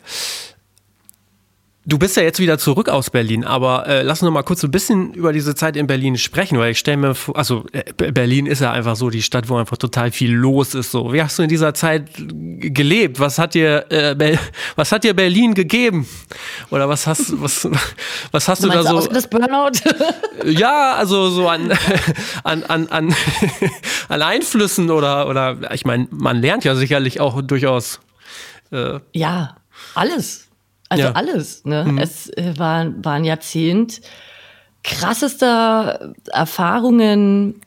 [1.86, 4.64] Du bist ja jetzt wieder zurück aus Berlin, aber äh, lass uns noch mal kurz
[4.64, 7.92] ein bisschen über diese Zeit in Berlin sprechen, weil ich stelle mir vor, also äh,
[7.94, 10.92] Be- Berlin ist ja einfach so die Stadt, wo einfach total viel los ist.
[10.92, 13.20] So, wie hast du in dieser Zeit gelebt?
[13.20, 14.38] Was hat dir, äh,
[14.76, 16.08] was hat dir Berlin gegeben?
[16.70, 17.68] Oder was hast, was,
[18.30, 19.06] was hast du, Du da so?
[19.08, 19.72] das Burnout?
[20.46, 21.70] Ja, also so an,
[22.44, 23.14] an, an, an,
[24.08, 28.00] an Einflüssen oder, oder ich meine, man lernt ja sicherlich auch durchaus.
[28.72, 29.56] Äh, Ja,
[29.94, 30.43] alles.
[30.94, 31.10] Also Ja.
[31.10, 31.16] Mhm.
[31.16, 31.64] alles.
[31.64, 31.96] Ne?
[32.00, 34.00] Es äh, war, war ein Jahrzehnt
[34.82, 37.60] krassester Erfahrungen,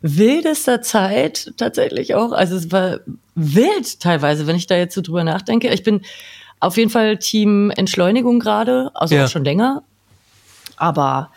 [0.00, 2.32] wildester Zeit tatsächlich auch.
[2.32, 3.00] Also es war
[3.34, 5.68] wild teilweise, wenn ich da jetzt so drüber nachdenke.
[5.72, 6.02] Ich bin
[6.60, 9.24] auf jeden Fall Team Entschleunigung gerade, also Ja.
[9.24, 9.82] auch schon länger.
[10.76, 11.30] Aber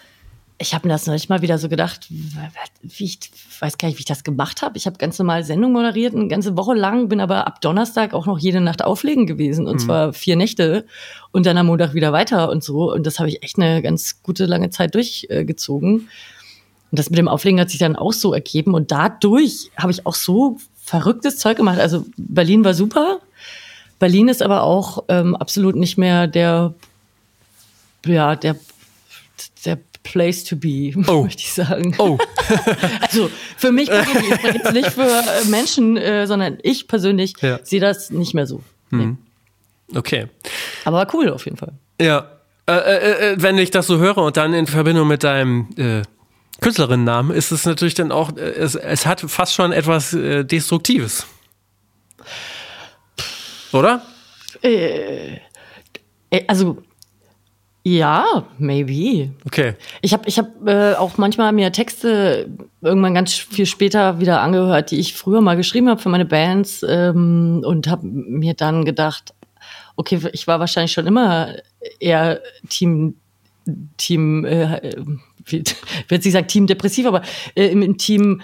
[0.59, 3.19] ich habe mir das neulich mal wieder so gedacht, wie ich
[3.59, 4.77] weiß gar nicht, wie ich das gemacht habe.
[4.77, 8.25] Ich habe ganz normal Sendung moderiert, eine ganze Woche lang, bin aber ab Donnerstag auch
[8.25, 10.85] noch jede Nacht auflegen gewesen und zwar vier Nächte
[11.31, 12.91] und dann am Montag wieder weiter und so.
[12.91, 16.09] Und das habe ich echt eine ganz gute lange Zeit durchgezogen.
[16.89, 20.05] Und das mit dem Auflegen hat sich dann auch so ergeben und dadurch habe ich
[20.05, 21.79] auch so verrücktes Zeug gemacht.
[21.79, 23.19] Also Berlin war super.
[23.99, 26.73] Berlin ist aber auch ähm, absolut nicht mehr der,
[28.05, 28.55] ja, der,
[29.65, 29.79] der
[30.11, 31.23] Place to be, Oh.
[31.23, 31.93] möchte ich sagen.
[31.97, 32.17] oh,
[33.01, 37.33] Also für mich persönlich, ich spreche jetzt nicht für äh, Menschen, äh, sondern ich persönlich
[37.41, 37.59] Ja.
[37.63, 38.61] sehe das nicht mehr so.
[38.89, 39.15] Nee.
[39.95, 40.27] okay.
[40.85, 41.73] Aber war cool auf jeden Fall.
[41.99, 42.31] Ja.
[42.69, 46.01] Äh, äh, äh, wenn ich das so höre und dann in Verbindung mit deinem äh,
[46.61, 51.25] Künstlerinnennamen ist es natürlich dann auch, äh, es, es hat fast schon etwas äh, Destruktives.
[53.73, 54.01] Oder?
[54.61, 55.37] Äh,
[56.47, 56.81] also
[57.95, 59.31] ja, maybe.
[59.45, 59.75] Okay.
[60.01, 62.49] Ich habe ich hab, äh, auch manchmal mir Texte
[62.81, 66.83] irgendwann ganz viel später wieder angehört, die ich früher mal geschrieben habe für meine Bands
[66.87, 69.33] ähm, und habe mir dann gedacht,
[69.95, 71.55] okay, ich war wahrscheinlich schon immer
[71.99, 73.15] eher Team
[73.97, 74.95] Team, äh,
[75.45, 75.63] wie,
[76.09, 77.21] jetzt nicht sagen Team depressiv, aber
[77.55, 78.41] äh, im, im Team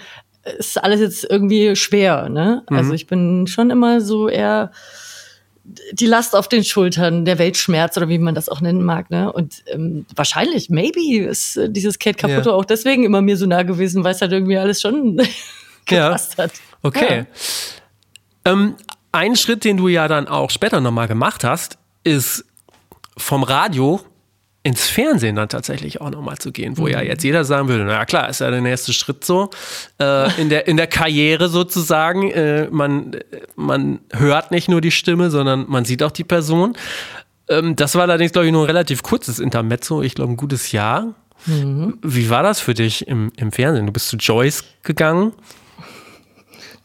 [0.58, 2.28] ist alles jetzt irgendwie schwer.
[2.28, 2.62] Ne?
[2.66, 2.78] Also mhm.
[2.78, 4.70] Also ich bin schon immer so eher
[5.64, 9.10] die Last auf den Schultern, der Weltschmerz oder wie man das auch nennen mag.
[9.10, 9.32] Ne?
[9.32, 12.56] Und ähm, wahrscheinlich, maybe ist äh, dieses Kate Caputo ja.
[12.56, 15.16] auch deswegen immer mir so nah gewesen, weil es halt irgendwie alles schon
[15.86, 16.44] gepasst ja.
[16.44, 16.52] hat.
[16.82, 17.26] Okay.
[18.44, 18.52] Ja.
[18.52, 18.74] Ähm,
[19.12, 22.44] ein Schritt, den du ja dann auch später nochmal gemacht hast, ist
[23.16, 24.00] vom Radio
[24.64, 26.92] ins Fernsehen dann tatsächlich auch nochmal zu gehen, wo mhm.
[26.92, 29.50] ja jetzt jeder sagen würde, na klar, ist ja der nächste Schritt so
[30.00, 32.30] äh, in, der, in der Karriere sozusagen.
[32.30, 33.12] Äh, man,
[33.56, 36.76] man hört nicht nur die Stimme, sondern man sieht auch die Person.
[37.48, 40.72] Ähm, das war allerdings, glaube ich, nur ein relativ kurzes Intermezzo, ich glaube ein gutes
[40.72, 41.14] Jahr.
[41.44, 41.98] Mhm.
[42.02, 43.84] Wie war das für dich im, im Fernsehen?
[43.84, 45.32] Du bist zu Joyce gegangen.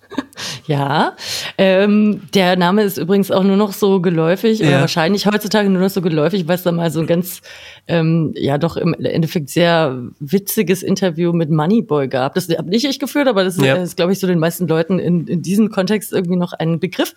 [0.65, 1.15] Ja,
[1.57, 4.67] ähm, der Name ist übrigens auch nur noch so geläufig, ja.
[4.67, 7.41] oder wahrscheinlich heutzutage nur noch so geläufig, weil es da mal so ein ganz,
[7.87, 12.35] ähm, ja doch im Endeffekt sehr witziges Interview mit Moneyboy gab.
[12.35, 13.75] Das habe nicht ich geführt, aber das ja.
[13.75, 17.15] ist, glaube ich, so den meisten Leuten in, in diesem Kontext irgendwie noch ein Begriff.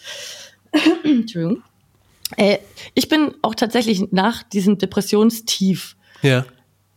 [1.04, 1.62] Entschuldigung.
[2.36, 2.58] Äh,
[2.94, 6.46] ich bin auch tatsächlich nach diesem Depressionstief, ja.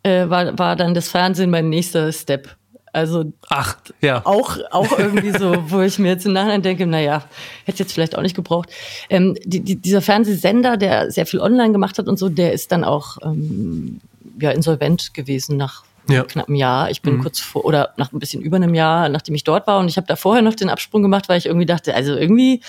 [0.04, 2.56] äh, war, war dann das Fernsehen mein nächster Step.
[2.96, 4.22] Also Ach, ja.
[4.26, 7.26] auch, auch irgendwie so, wo ich mir jetzt im Nachhinein denke, naja,
[7.66, 8.70] hätte jetzt vielleicht auch nicht gebraucht.
[9.10, 12.72] Ähm, die, die, dieser Fernsehsender, der sehr viel online gemacht hat und so, der ist
[12.72, 14.00] dann auch ähm,
[14.40, 16.24] ja, insolvent gewesen nach ja.
[16.24, 16.90] knapp einem Jahr.
[16.90, 17.22] Ich bin mhm.
[17.22, 19.80] kurz vor, oder nach ein bisschen über einem Jahr, nachdem ich dort war.
[19.80, 22.62] Und ich habe da vorher noch den Absprung gemacht, weil ich irgendwie dachte, also irgendwie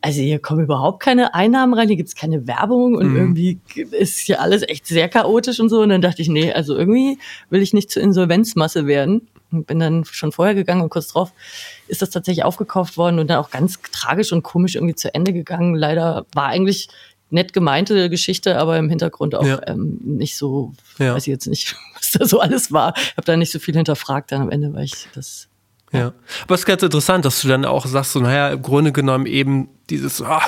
[0.00, 3.16] also hier kommen überhaupt keine Einnahmen rein, hier gibt's keine Werbung und mhm.
[3.16, 3.58] irgendwie
[3.92, 5.80] ist hier alles echt sehr chaotisch und so.
[5.80, 7.18] Und dann dachte ich, nee, also irgendwie
[7.50, 11.32] will ich nicht zur Insolvenzmasse werden bin dann schon vorher gegangen und kurz drauf
[11.86, 15.32] ist das tatsächlich aufgekauft worden und dann auch ganz tragisch und komisch irgendwie zu Ende
[15.32, 15.74] gegangen.
[15.74, 16.88] Leider war eigentlich
[17.30, 19.60] nett gemeinte Geschichte, aber im Hintergrund auch ja.
[19.66, 21.14] ähm, nicht so, ja.
[21.14, 22.94] weiß ich jetzt nicht, was da so alles war.
[22.96, 25.48] Ich habe da nicht so viel hinterfragt dann am Ende, weil ich das
[25.92, 26.12] ja.
[26.44, 29.26] Aber es ist ganz interessant, dass du dann auch sagst, so, naja, im Grunde genommen
[29.26, 30.42] eben dieses, ah,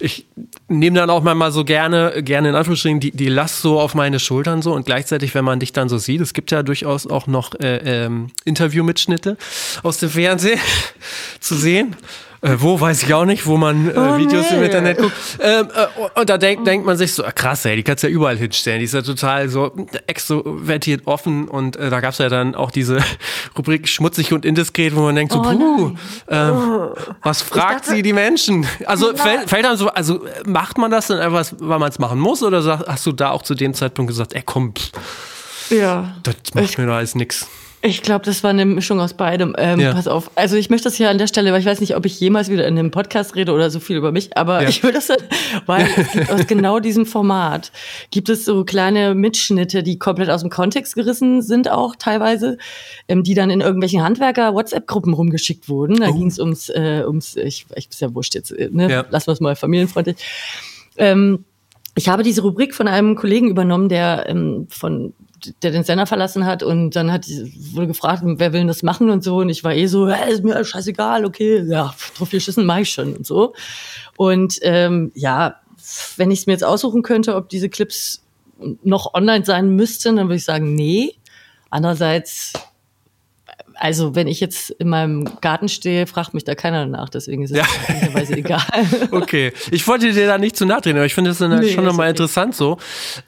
[0.00, 0.26] ich
[0.68, 4.18] nehme dann auch mal so gerne, gerne in Anführungsstrichen die, die Last so auf meine
[4.18, 7.26] Schultern so und gleichzeitig, wenn man dich dann so sieht, es gibt ja durchaus auch
[7.26, 9.36] noch äh, ähm, Interviewmitschnitte
[9.82, 10.60] aus dem Fernsehen
[11.40, 11.96] zu sehen.
[12.40, 14.58] Äh, wo weiß ich auch nicht, wo man äh, oh, Videos nee.
[14.58, 15.12] im Internet guckt.
[15.40, 18.08] Ähm, äh, und da denkt, denkt man sich so, ah, krass, ey, die kannst du
[18.08, 18.78] ja überall hinstellen.
[18.78, 19.72] Die ist ja total so
[20.06, 22.98] extrovertiert offen und äh, da gab es ja dann auch diese
[23.58, 25.92] Rubrik schmutzig und indiskret, wo man denkt so, oh, puh,
[26.28, 26.94] ähm, oh.
[27.22, 28.66] was fragt dachte, sie die Menschen?
[28.86, 32.20] Also fällt, fällt dann so, also macht man das dann einfach, weil man es machen
[32.20, 36.14] muss oder hast du da auch zu dem Zeitpunkt gesagt, ey komm, pff, ja.
[36.22, 37.48] das macht ich, mir doch alles nix.
[37.80, 39.54] Ich glaube, das war eine Mischung aus beidem.
[39.56, 39.92] Ähm, ja.
[39.92, 40.32] Pass auf.
[40.34, 42.50] Also ich möchte das hier an der Stelle, weil ich weiß nicht, ob ich jemals
[42.50, 44.68] wieder in einem Podcast rede oder so viel über mich, aber ja.
[44.68, 45.10] ich will das,
[45.66, 47.70] weil es gibt aus genau diesem Format
[48.10, 52.58] gibt es so kleine Mitschnitte, die komplett aus dem Kontext gerissen sind auch teilweise,
[53.06, 56.00] ähm, die dann in irgendwelchen Handwerker-WhatsApp-Gruppen rumgeschickt wurden.
[56.00, 56.14] Da oh.
[56.14, 58.90] ging es ums, äh, ums, ich, ich ist ja wurscht jetzt, ne?
[58.90, 59.04] Ja.
[59.10, 60.16] Lassen wir es mal familienfreundlich.
[60.96, 61.44] Ähm,
[61.94, 65.14] ich habe diese Rubrik von einem Kollegen übernommen, der ähm, von
[65.62, 67.26] der den Sender verlassen hat und dann hat
[67.72, 70.44] wurde gefragt, wer will das machen und so und ich war eh so, hey, ist
[70.44, 73.54] mir scheißegal, okay, ja, drauf geschissen mache ich schon und so.
[74.16, 75.56] Und ähm, ja,
[76.16, 78.22] wenn ich es mir jetzt aussuchen könnte, ob diese Clips
[78.82, 81.14] noch online sein müssten, dann würde ich sagen, nee.
[81.70, 82.52] Andererseits
[83.78, 87.52] also wenn ich jetzt in meinem Garten stehe, fragt mich da keiner danach, deswegen ist
[87.52, 88.36] es ja.
[88.36, 88.60] egal.
[89.10, 92.06] Okay, ich wollte dir da nicht zu nahe aber ich finde das nee, schon nochmal
[92.06, 92.10] okay.
[92.10, 92.78] interessant so.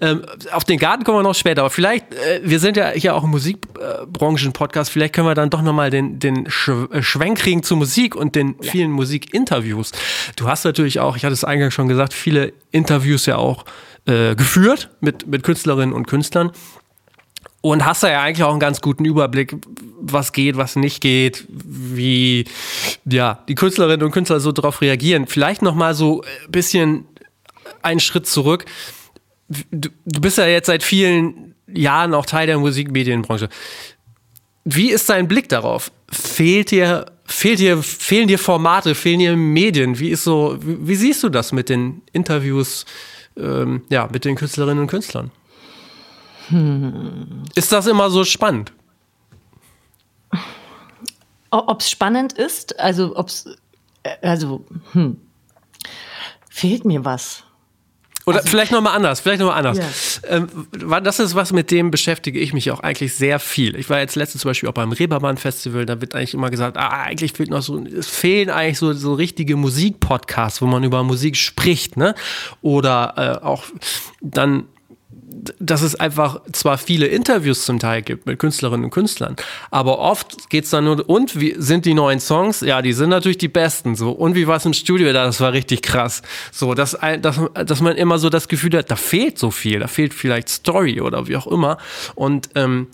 [0.00, 3.14] Ähm, auf den Garten kommen wir noch später, aber vielleicht, äh, wir sind ja hier
[3.14, 7.76] auch ein Musikbranchen-Podcast, vielleicht können wir dann doch nochmal den, den äh, Schwenk kriegen zu
[7.76, 8.70] Musik und den ja.
[8.70, 9.92] vielen Musikinterviews.
[10.36, 13.64] Du hast natürlich auch, ich hatte es eingangs schon gesagt, viele Interviews ja auch
[14.06, 16.52] äh, geführt mit, mit Künstlerinnen und Künstlern.
[17.62, 19.54] Und hast da ja eigentlich auch einen ganz guten Überblick,
[20.00, 22.46] was geht, was nicht geht, wie
[23.04, 25.26] ja, die Künstlerinnen und Künstler so darauf reagieren.
[25.26, 27.04] Vielleicht noch mal so ein bisschen
[27.82, 28.64] einen Schritt zurück.
[29.70, 33.48] Du, du bist ja jetzt seit vielen Jahren auch Teil der Musikmedienbranche.
[34.64, 35.92] Wie ist dein Blick darauf?
[36.10, 39.98] Fehlt dir, fehlt dir, fehlen dir Formate, fehlen dir Medien?
[39.98, 42.86] Wie ist so, wie, wie siehst du das mit den Interviews,
[43.36, 45.30] ähm, ja, mit den Künstlerinnen und Künstlern?
[46.50, 47.44] Hm.
[47.54, 48.72] Ist das immer so spannend?
[51.50, 53.46] Ob es spannend ist, also ob es,
[54.04, 55.20] äh, also, hm,
[56.48, 57.44] fehlt mir was.
[58.26, 60.20] Oder also, vielleicht nochmal anders, vielleicht nochmal anders.
[60.22, 60.36] Ja.
[60.36, 60.68] Ähm,
[61.02, 63.74] das ist was, mit dem beschäftige ich mich auch eigentlich sehr viel.
[63.76, 66.76] Ich war jetzt letztens zum Beispiel auch beim Reeperbahn Festival, da wird eigentlich immer gesagt,
[66.76, 71.02] ah, eigentlich fehlt noch so, es fehlen eigentlich so, so richtige Musikpodcasts, wo man über
[71.02, 72.14] Musik spricht, ne?
[72.60, 73.64] Oder äh, auch
[74.20, 74.66] dann
[75.58, 79.36] dass es einfach zwar viele Interviews zum Teil gibt mit Künstlerinnen und Künstlern,
[79.70, 82.60] aber oft geht es dann nur, und wie sind die neuen Songs?
[82.60, 84.10] Ja, die sind natürlich die besten, so.
[84.10, 85.24] Und wie war es im Studio da?
[85.24, 86.22] Das war richtig krass.
[86.52, 89.86] So, dass, dass, dass man immer so das Gefühl hat, da fehlt so viel, da
[89.86, 91.78] fehlt vielleicht Story oder wie auch immer.
[92.14, 92.88] Und ähm,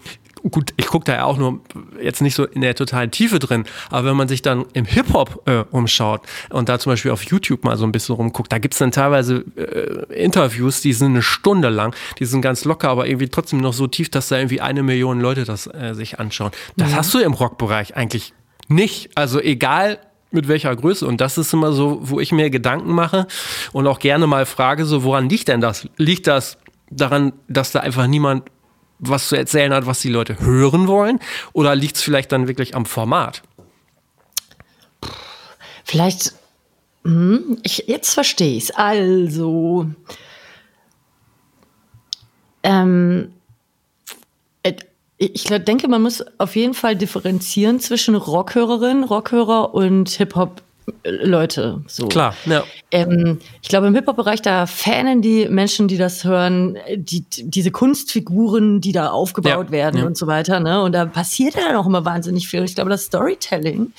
[0.50, 1.60] gut, ich gucke da ja auch nur
[2.00, 5.42] jetzt nicht so in der totalen Tiefe drin, aber wenn man sich dann im Hip-Hop
[5.46, 8.78] äh, umschaut und da zum Beispiel auf YouTube mal so ein bisschen rumguckt, da gibt's
[8.78, 13.28] dann teilweise äh, Interviews, die sind eine Stunde lang, die sind ganz locker, aber irgendwie
[13.28, 16.50] trotzdem noch so tief, dass da irgendwie eine Million Leute das äh, sich anschauen.
[16.76, 16.98] Das ja.
[16.98, 18.32] hast du im Rockbereich eigentlich
[18.68, 19.10] nicht.
[19.14, 19.98] Also egal,
[20.30, 21.06] mit welcher Größe.
[21.06, 23.26] Und das ist immer so, wo ich mir Gedanken mache
[23.72, 25.88] und auch gerne mal frage, so woran liegt denn das?
[25.96, 26.58] Liegt das
[26.90, 28.44] daran, dass da einfach niemand
[28.98, 31.20] was zu erzählen hat, was die Leute hören wollen?
[31.52, 33.42] Oder liegt es vielleicht dann wirklich am Format?
[35.84, 36.34] Vielleicht,
[37.04, 38.70] hm, ich, jetzt verstehe ich es.
[38.72, 39.86] Also,
[42.62, 43.32] ähm,
[45.18, 50.62] ich denke, man muss auf jeden Fall differenzieren zwischen Rockhörerin, Rockhörer und Hip-Hop
[51.04, 51.82] Leute.
[51.86, 52.08] So.
[52.08, 52.62] Klar, ja.
[52.90, 58.80] Ähm, ich glaube, im Hip-Hop-Bereich, da fanen die Menschen, die das hören, die, diese Kunstfiguren,
[58.80, 60.06] die da aufgebaut ja, werden ja.
[60.06, 60.60] und so weiter.
[60.60, 60.82] Ne?
[60.82, 62.62] Und da passiert ja dann auch immer wahnsinnig viel.
[62.64, 63.92] Ich glaube, das Storytelling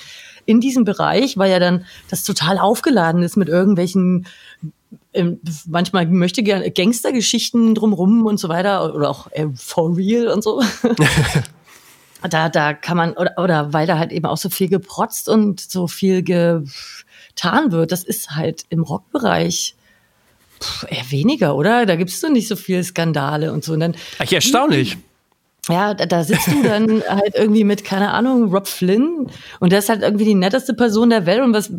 [0.46, 4.26] in diesem Bereich, weil ja dann das total aufgeladen ist mit irgendwelchen
[5.12, 10.42] ähm, manchmal möchte gerne Gangstergeschichten drumrum und so weiter oder auch äh, for real und
[10.42, 10.62] so.
[12.22, 15.60] da, da kann man, oder, oder weil da halt eben auch so viel geprotzt und
[15.60, 19.74] so viel getan wird, das ist halt im Rockbereich
[20.88, 21.86] eher weniger, oder?
[21.86, 23.72] Da gibt's so nicht so viele Skandale und so.
[23.72, 24.98] Und dann, Ach, erstaunlich.
[25.68, 29.26] Ja, da, sitzt du dann halt irgendwie mit, keine Ahnung, Rob Flynn
[29.60, 31.70] und der ist halt irgendwie die netteste Person der Welt und was,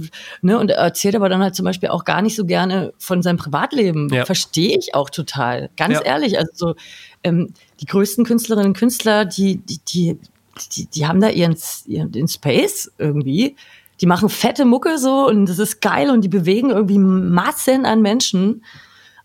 [0.42, 3.38] ne, und erzählt aber dann halt zum Beispiel auch gar nicht so gerne von seinem
[3.38, 4.10] Privatleben.
[4.14, 4.26] Ja.
[4.26, 5.70] Verstehe ich auch total.
[5.76, 6.02] Ganz ja.
[6.02, 6.38] ehrlich.
[6.38, 6.76] Also so,
[7.24, 10.18] ähm, die größten Künstlerinnen und Künstler, die, die, die,
[10.76, 13.56] die, die haben da ihren, ihren Space irgendwie.
[14.02, 18.02] Die machen fette Mucke so und das ist geil und die bewegen irgendwie Massen an
[18.02, 18.64] Menschen.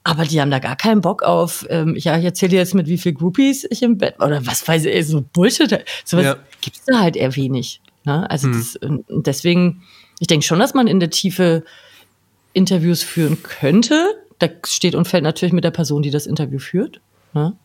[0.05, 2.87] Aber die haben da gar keinen Bock auf, ähm, ja, ich erzähle dir jetzt mit
[2.87, 5.83] wie viel Groupies ich im Bett, oder was weiß ich, so Bullshit.
[6.05, 6.37] Sowas ja.
[6.61, 7.81] gibt's da halt eher wenig.
[8.05, 8.31] Ne?
[8.31, 8.53] Also hm.
[8.53, 9.83] das, deswegen,
[10.21, 11.65] ich denke schon, dass man in der Tiefe
[12.53, 14.15] Interviews führen könnte.
[14.39, 17.01] Da steht und fällt natürlich mit der Person, die das Interview führt.
[17.33, 17.57] Ne?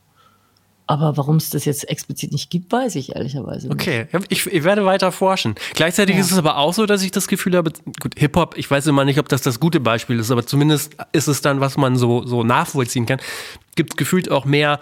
[0.89, 3.75] Aber warum es das jetzt explizit nicht gibt, weiß ich ehrlicherweise nicht.
[3.79, 5.53] Okay, ich, ich werde weiter forschen.
[5.75, 6.21] Gleichzeitig ja.
[6.21, 9.05] ist es aber auch so, dass ich das Gefühl habe, gut, Hip-Hop, ich weiß immer
[9.05, 12.25] nicht, ob das das gute Beispiel ist, aber zumindest ist es dann, was man so,
[12.25, 13.19] so nachvollziehen kann.
[13.75, 14.79] Gibt gefühlt auch mehr,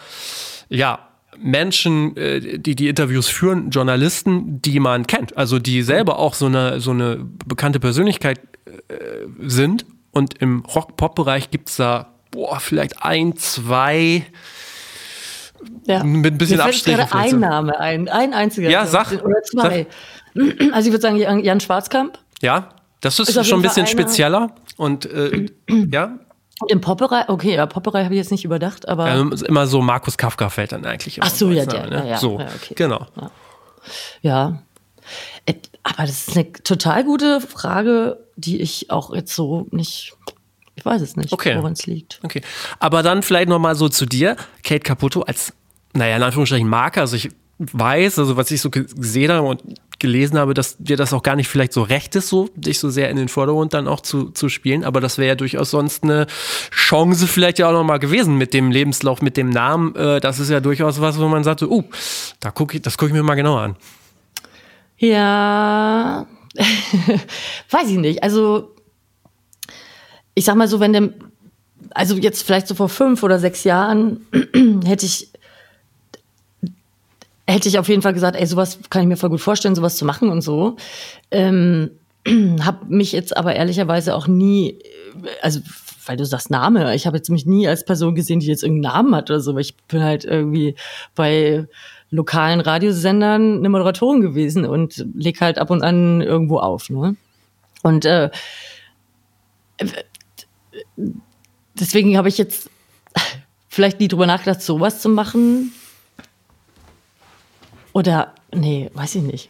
[0.70, 6.36] ja, Menschen, äh, die die Interviews führen, Journalisten, die man kennt, also die selber auch
[6.36, 9.86] so eine, so eine bekannte Persönlichkeit äh, sind.
[10.12, 14.26] Und im Rock-Pop-Bereich gibt es da, boah, vielleicht ein, zwei
[15.86, 16.04] ja.
[16.04, 17.00] Mit ein bisschen Abstrichen.
[17.00, 18.70] gerade ein Name ein, ein einziger.
[18.70, 19.12] Ja, sag.
[19.24, 19.88] Oder zwei.
[20.36, 20.74] Sag.
[20.74, 22.20] Also ich würde sagen Jan Schwarzkamp.
[22.42, 22.70] Ja,
[23.02, 24.52] das ist, ist schon ein bisschen spezieller.
[24.78, 25.48] Und äh,
[25.92, 26.20] ja.
[26.60, 29.08] Und im Popperei, okay, ja, Popperei habe ich jetzt nicht überdacht, aber.
[29.08, 31.98] Ja, immer so Markus Kafka fällt dann eigentlich Ach so, ja, der, ne?
[31.98, 32.74] ja, ja, So, ja, okay.
[32.76, 33.06] genau.
[33.16, 33.32] Ja.
[34.22, 34.64] ja.
[35.84, 40.14] Aber das ist eine total gute Frage, die ich auch jetzt so nicht
[40.78, 41.56] ich weiß es nicht, okay.
[41.58, 42.20] woran es liegt.
[42.24, 42.42] Okay.
[42.80, 45.52] Aber dann vielleicht nochmal so zu dir, Kate Caputo, als,
[45.94, 47.02] naja, in Anführungsstrichen Marke.
[47.02, 49.64] Also ich weiß, also was ich so gesehen habe und
[49.98, 52.92] gelesen habe, dass dir das auch gar nicht vielleicht so recht ist, so dich so
[52.92, 54.84] sehr in den Vordergrund dann auch zu, zu spielen.
[54.84, 56.28] Aber das wäre ja durchaus sonst eine
[56.70, 59.96] Chance vielleicht ja auch nochmal gewesen mit dem Lebenslauf, mit dem Namen.
[59.96, 61.84] Äh, das ist ja durchaus was, wo man sagt, so, uh,
[62.40, 63.76] da guck ich, das gucke ich mir mal genauer an.
[64.98, 66.28] Ja,
[67.72, 68.22] weiß ich nicht.
[68.22, 68.77] Also
[70.38, 71.10] ich sag mal so, wenn der,
[71.96, 74.28] also jetzt vielleicht so vor fünf oder sechs Jahren
[74.86, 75.32] hätte ich,
[77.48, 79.98] hätte ich auf jeden Fall gesagt, ey, sowas kann ich mir voll gut vorstellen, sowas
[79.98, 80.76] zu machen und so.
[81.32, 81.90] Ähm,
[82.64, 84.78] hab mich jetzt aber ehrlicherweise auch nie,
[85.42, 85.60] also
[86.06, 88.94] weil du sagst Name, ich habe jetzt mich nie als Person gesehen, die jetzt irgendeinen
[88.94, 90.76] Namen hat oder so, weil ich bin halt irgendwie
[91.16, 91.66] bei
[92.12, 96.92] lokalen Radiosendern eine Moderatorin gewesen und leg halt ab und an irgendwo auf.
[96.92, 97.16] Ne?
[97.82, 98.30] Und äh,
[101.76, 102.70] deswegen habe ich jetzt
[103.70, 105.72] vielleicht nie drüber nachgedacht, sowas zu machen.
[107.94, 109.50] Oder, nee, weiß ich nicht.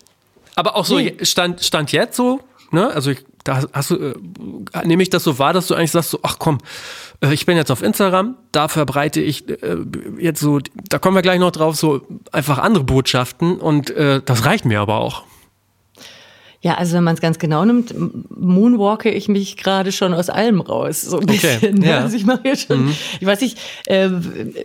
[0.56, 1.18] Aber auch so, Nee.
[1.24, 2.40] stand, stand jetzt so,
[2.72, 2.88] ne?
[2.90, 6.12] Also ich, da hast du, äh, nehme ich das so wahr, dass du eigentlich sagst
[6.12, 6.58] so, ach komm,
[7.22, 9.78] äh, ich bin jetzt auf Instagram, da verbreite ich äh,
[10.20, 14.46] jetzt so, da kommen wir gleich noch drauf, so einfach andere Botschaften und äh, das
[14.46, 15.24] reicht mir aber auch.
[16.62, 17.94] Ja, also wenn man es ganz genau nimmt,
[18.30, 21.02] moonwalke ich mich gerade schon aus allem raus.
[21.02, 21.76] So ein Okay, bisschen.
[21.80, 21.90] ne?
[21.90, 22.00] ja.
[22.00, 22.90] Also ich mache ja schon,
[23.20, 24.10] ich weiß nicht, äh,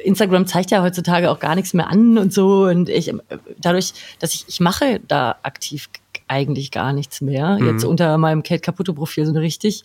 [0.05, 2.65] Instagram zeigt ja heutzutage auch gar nichts mehr an und so.
[2.65, 3.15] Und ich äh,
[3.61, 5.89] dadurch, dass ich, ich mache da aktiv
[6.29, 7.59] eigentlich gar nichts mehr.
[7.61, 9.83] Jetzt unter meinem Kate Caputo-Profil so richtig.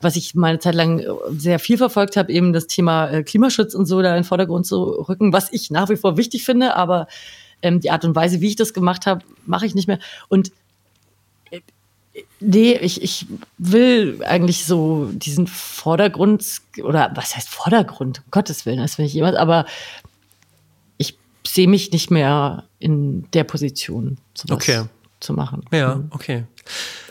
[0.00, 1.04] Was ich mal eine Zeit lang
[1.36, 4.66] sehr viel verfolgt habe, eben das Thema äh, Klimaschutz und so da in den Vordergrund
[4.66, 7.08] zu rücken, was ich nach wie vor wichtig finde, aber
[7.62, 9.98] ähm, die Art und Weise, wie ich das gemacht habe, mache ich nicht mehr.
[10.28, 10.52] Und
[12.40, 13.26] Nee, ich, ich
[13.58, 16.44] will eigentlich so diesen Vordergrund,
[16.82, 18.18] oder was heißt Vordergrund?
[18.24, 19.66] Um Gottes Willen, das will ich jemand, aber
[20.96, 21.16] ich
[21.46, 24.16] sehe mich nicht mehr in der Position,
[24.50, 24.84] Okay.
[25.20, 25.62] zu machen.
[25.70, 26.44] Ja, okay.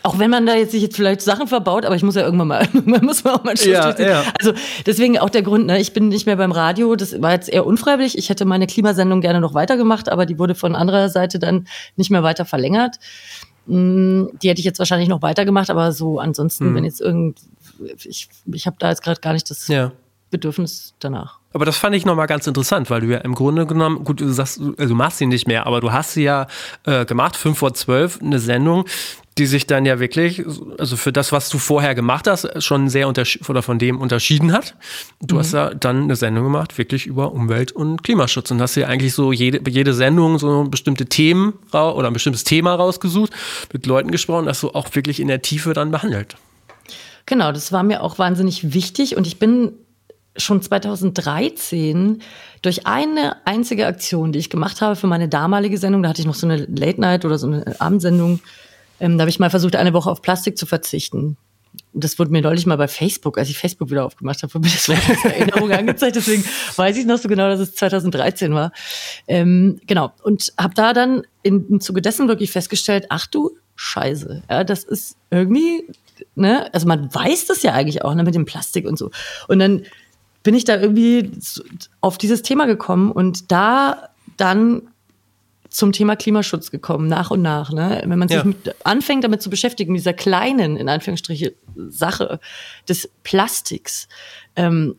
[0.02, 2.48] Auch wenn man da jetzt sich jetzt vielleicht Sachen verbaut, aber ich muss ja irgendwann
[2.48, 4.24] mal, man muss man auch mal Ja, ja.
[4.40, 4.54] Also
[4.86, 7.66] deswegen auch der Grund, ne, ich bin nicht mehr beim Radio, das war jetzt eher
[7.66, 8.18] unfreiwillig.
[8.18, 12.10] Ich hätte meine Klimasendung gerne noch weitergemacht, aber die wurde von anderer Seite dann nicht
[12.10, 12.96] mehr weiter verlängert.
[13.70, 17.40] Mm, Die hätte ich jetzt wahrscheinlich noch weitergemacht, aber so ansonsten, wenn jetzt irgend,
[18.04, 19.76] ich, ich habe da jetzt gerade gar nicht das Hm.
[19.76, 19.92] Ja.
[20.30, 21.40] Bedürfnis danach.
[21.52, 24.32] Aber das fand ich nochmal ganz interessant, weil du ja im Grunde genommen, gut, du
[24.32, 26.48] sagst, du machst sie nicht mehr, aber du hast sie ja
[26.86, 28.86] äh, gemacht, 5 vor 12, eine Sendung,
[29.40, 30.44] die sich dann ja wirklich,
[30.78, 34.76] also für das, was du vorher gemacht hast, schon sehr oder von dem unterschieden hat.
[35.22, 38.88] Du hast ja dann eine Sendung gemacht, wirklich über Umwelt- und Klimaschutz und hast dir
[38.88, 43.32] eigentlich so jede, jede Sendung so bestimmte Themen oder ein bestimmtes Thema rausgesucht,
[43.74, 46.36] mit Leuten gesprochen, das so auch wirklich in der Tiefe dann behandelt.
[47.26, 49.72] Genau, das war mir auch wahnsinnig wichtig und ich bin
[50.38, 52.22] schon 2013
[52.62, 56.28] durch eine einzige Aktion, die ich gemacht habe für meine damalige Sendung, da hatte ich
[56.28, 58.40] noch so eine Late Night oder so eine Abendsendung,
[59.00, 61.38] ähm, da habe ich mal versucht, eine Woche auf Plastik zu verzichten.
[61.94, 64.74] Das wurde mir neulich mal bei Facebook, als ich Facebook wieder aufgemacht habe, wurde mir
[64.74, 66.16] das als Erinnerung angezeigt.
[66.16, 66.44] Deswegen
[66.76, 68.72] weiß ich noch so genau, dass es 2013 war.
[69.28, 70.12] Ähm, genau.
[70.24, 74.84] Und habe da dann in, im Zuge dessen wirklich festgestellt, ach du Scheiße, ja, das
[74.84, 75.88] ist irgendwie,
[76.36, 79.10] ne, also man weiß das ja eigentlich auch, ne, mit dem Plastik und so.
[79.48, 79.84] Und dann
[80.50, 81.30] bin ich da irgendwie
[82.02, 84.82] auf dieses Thema gekommen und da dann
[85.70, 87.72] zum Thema Klimaschutz gekommen, nach und nach.
[87.72, 88.02] Ne?
[88.04, 88.44] Wenn man sich Ja.
[88.46, 92.40] mit, anfängt, damit zu beschäftigen, mit dieser kleinen, in Anführungsstriche, Sache
[92.88, 94.08] des Plastiks,
[94.56, 94.96] ähm,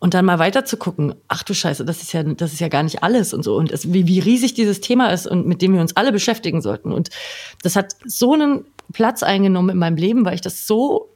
[0.00, 2.66] und dann mal weiter zu gucken, ach du Scheiße, das ist ja, das ist ja
[2.66, 3.54] gar nicht alles und so.
[3.54, 6.60] Und es, wie, wie riesig dieses Thema ist und mit dem wir uns alle beschäftigen
[6.60, 6.90] sollten.
[6.90, 7.10] Und
[7.62, 11.08] das hat so einen Platz eingenommen in meinem Leben, weil ich das so,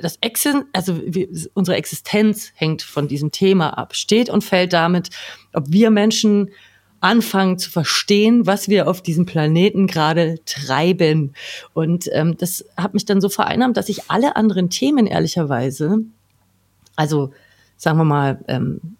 [0.00, 5.10] das Exen, also wir, unsere Existenz hängt von diesem Thema ab, steht und fällt damit,
[5.52, 6.50] ob wir Menschen
[7.00, 11.34] anfangen zu verstehen, was wir auf diesem Planeten gerade treiben.
[11.72, 16.00] Und ähm, das hat mich dann so vereinnahmt, dass ich alle anderen Themen ehrlicherweise,
[16.96, 17.32] also
[17.76, 18.96] sagen wir mal, ähm,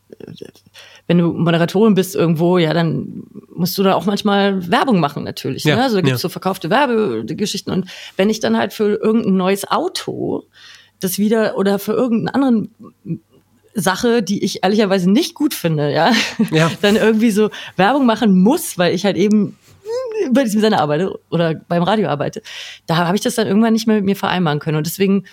[1.06, 3.24] wenn du Moderatorin bist irgendwo, ja, dann
[3.54, 5.64] musst du da auch manchmal Werbung machen natürlich.
[5.64, 5.82] Ja, ne?
[5.82, 6.28] Also da gibt's ja.
[6.28, 7.72] so verkaufte Werbegeschichten.
[7.72, 10.44] Und wenn ich dann halt für irgendein neues Auto
[11.00, 12.74] das wieder oder für irgendeinen anderen
[13.74, 16.12] Sache, die ich ehrlicherweise nicht gut finde, ja,
[16.50, 16.70] Ja.
[16.82, 19.56] dann irgendwie so Werbung machen muss, weil ich halt eben
[20.32, 22.42] bei diesem Sender arbeite oder beim Radio arbeite,
[22.86, 24.76] da habe ich das dann irgendwann nicht mehr mit mir vereinbaren können.
[24.76, 25.24] Und deswegen,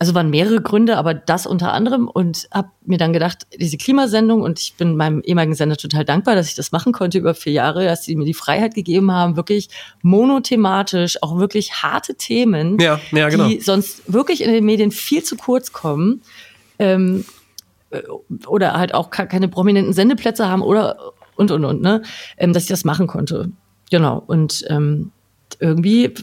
[0.00, 4.42] also waren mehrere Gründe, aber das unter anderem und habe mir dann gedacht, diese Klimasendung
[4.42, 7.52] und ich bin meinem ehemaligen Sender total dankbar, dass ich das machen konnte über vier
[7.52, 9.68] Jahre, dass sie mir die Freiheit gegeben haben, wirklich
[10.02, 13.48] monothematisch, auch wirklich harte Themen, Ja, ja, genau.
[13.48, 16.22] die sonst wirklich in den Medien viel zu kurz kommen,
[16.78, 17.24] ähm,
[17.90, 18.02] äh,
[18.46, 20.96] oder halt auch keine prominenten Sendeplätze haben oder
[21.34, 22.02] und und und, ne,
[22.36, 23.50] ähm, dass ich das machen konnte.
[23.90, 24.22] Genau.
[24.26, 25.12] Und ähm,
[25.60, 26.14] irgendwie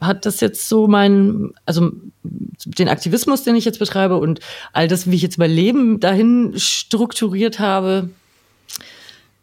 [0.00, 1.92] hat das jetzt so mein, also
[2.22, 4.40] den Aktivismus, den ich jetzt betreibe und
[4.72, 8.10] all das, wie ich jetzt mein Leben dahin strukturiert habe,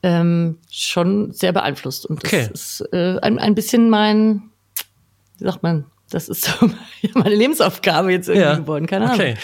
[0.03, 2.05] ähm, schon sehr beeinflusst.
[2.05, 2.49] Und Okay.
[2.51, 4.43] das ist äh, ein, ein bisschen mein,
[5.39, 6.69] wie sagt man, das ist so
[7.15, 9.19] meine Lebensaufgabe jetzt irgendwie geworden, keine Ahnung.
[9.19, 9.35] Okay.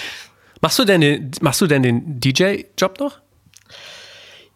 [0.61, 3.19] Machst du denn den, machst du denn den DJ-Job noch?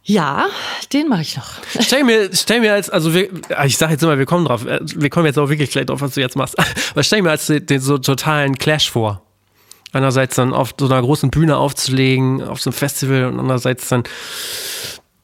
[0.05, 0.47] Ja,
[0.91, 1.49] den mache ich noch.
[1.79, 3.29] Stell mir, stell mir als, also wir,
[3.65, 6.01] ich sag jetzt immer, wir kommen drauf, äh, wir kommen jetzt auch wirklich gleich drauf,
[6.01, 6.57] was du jetzt machst.
[6.91, 9.21] Aber stell mir als den, den so totalen Clash vor.
[9.93, 14.03] Einerseits dann auf so einer großen Bühne aufzulegen, auf so einem Festival und andererseits dann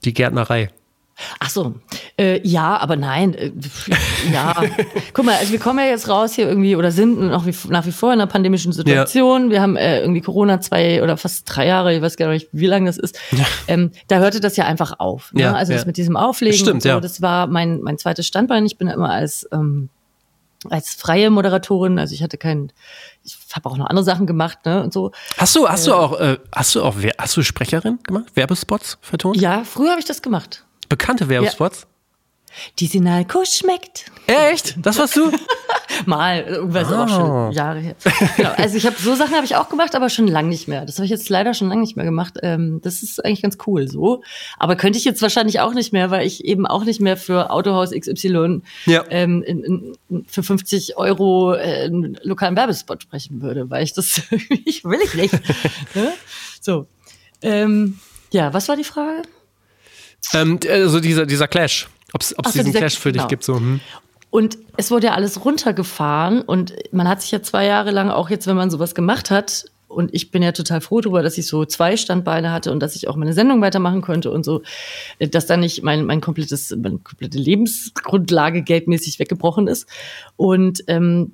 [0.05, 0.69] die Gärtnerei.
[1.39, 1.75] Ach so,
[2.17, 3.51] äh, ja, aber nein, äh,
[4.31, 4.55] ja.
[5.13, 7.85] Guck mal, also wir kommen ja jetzt raus hier irgendwie oder sind noch wie, nach
[7.85, 9.49] wie vor in einer pandemischen Situation.
[9.49, 12.67] Wir haben äh, irgendwie Corona zwei oder fast drei Jahre, ich weiß gar nicht, wie
[12.67, 13.19] lange das ist.
[13.67, 15.33] Ähm, da hörte das ja einfach auf.
[15.33, 15.43] Ne?
[15.43, 15.77] Ja, also ja.
[15.77, 16.99] das mit diesem Auflegen Stimmt, so, ja.
[16.99, 18.65] das war mein, mein zweites Standbein.
[18.65, 19.89] Ich bin ja immer als ähm,
[20.69, 21.99] als freie Moderatorin.
[21.99, 22.71] Also ich hatte keinen,
[23.23, 24.83] ich habe auch noch andere Sachen gemacht, ne?
[24.83, 25.11] Und so.
[25.37, 28.25] Hast du, hast äh, du auch, äh, hast du auch, hast du Sprecherin gemacht?
[28.35, 29.37] Werbespots vertont?
[29.37, 30.65] Ja, früher habe ich das gemacht.
[30.89, 31.81] Bekannte Werbespots?
[31.81, 31.87] Ja.
[32.79, 34.05] Die Sinalco schmeckt.
[34.25, 34.75] Echt?
[34.81, 35.31] Das warst du?
[36.05, 36.95] Mal, irgendwas oh.
[36.95, 37.51] auch schon ah.
[37.51, 37.95] Jahre her.
[38.37, 40.85] Genau, also ich habe so Sachen habe ich auch gemacht, aber schon lange nicht mehr.
[40.85, 42.35] Das habe ich jetzt leider schon lange nicht mehr gemacht.
[42.41, 44.23] Ähm, das ist eigentlich ganz cool so.
[44.57, 47.51] Aber könnte ich jetzt wahrscheinlich auch nicht mehr, weil ich eben auch nicht mehr für
[47.51, 49.03] Autohaus XY ja.
[49.09, 49.63] ähm, in,
[50.09, 54.21] in, für 50 Euro äh, einen lokalen Werbespot sprechen würde, weil ich das
[54.65, 55.33] ich will ich nicht.
[55.95, 56.13] ne?
[56.61, 56.87] So.
[57.41, 57.99] Ähm,
[58.31, 59.23] ja, was war die Frage?
[60.33, 61.87] Ähm, also dieser, dieser Clash.
[62.13, 63.23] Ob es so, diesen Clash für genau.
[63.23, 63.43] dich gibt.
[63.43, 63.57] So.
[63.57, 63.79] Hm.
[64.31, 68.29] Und es wurde ja alles runtergefahren und man hat sich ja zwei Jahre lang auch
[68.29, 71.47] jetzt, wenn man sowas gemacht hat, und ich bin ja total froh darüber, dass ich
[71.47, 74.61] so zwei Standbeine hatte und dass ich auch meine Sendung weitermachen konnte und so,
[75.19, 79.89] dass da nicht mein, mein komplettes, meine komplette Lebensgrundlage geldmäßig weggebrochen ist.
[80.37, 81.33] Und ähm,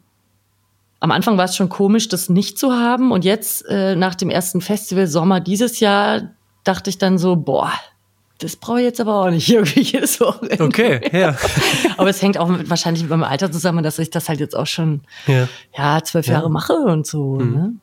[1.02, 3.12] am Anfang war es schon komisch, das nicht zu haben.
[3.12, 6.32] Und jetzt, äh, nach dem ersten Festival Sommer dieses Jahr,
[6.64, 7.74] dachte ich dann so, boah,
[8.40, 10.64] das brauche ich jetzt aber auch nicht irgendwie jedes Wochenende.
[10.64, 11.36] Okay, ja.
[11.98, 14.56] aber es hängt auch mit, wahrscheinlich mit meinem Alter zusammen, dass ich das halt jetzt
[14.56, 16.34] auch schon ja, ja zwölf ja.
[16.34, 17.36] Jahre mache und so.
[17.36, 17.54] Mhm.
[17.54, 17.74] Ne?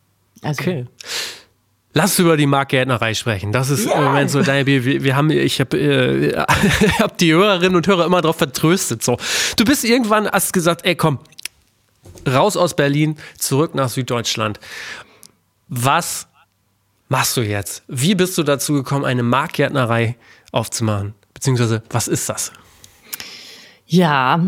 [0.42, 0.62] Also.
[0.62, 0.86] Okay.
[1.94, 3.52] Lass über die Marktgärtnerei sprechen.
[3.52, 3.98] Das ist ja.
[3.98, 6.38] im Moment so dein wir, wir haben ich habe äh,
[6.98, 9.18] hab die Hörerinnen und Hörer immer darauf vertröstet so.
[9.56, 11.18] Du bist irgendwann hast gesagt, ey komm,
[12.26, 14.58] raus aus Berlin, zurück nach Süddeutschland.
[15.68, 16.28] Was
[17.08, 17.82] machst du jetzt?
[17.88, 20.16] Wie bist du dazu gekommen, eine Marktgärtnerei
[20.52, 21.14] aufzumachen?
[21.34, 22.52] Beziehungsweise, was ist das?
[23.86, 24.40] Ja,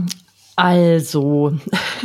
[0.57, 1.59] also.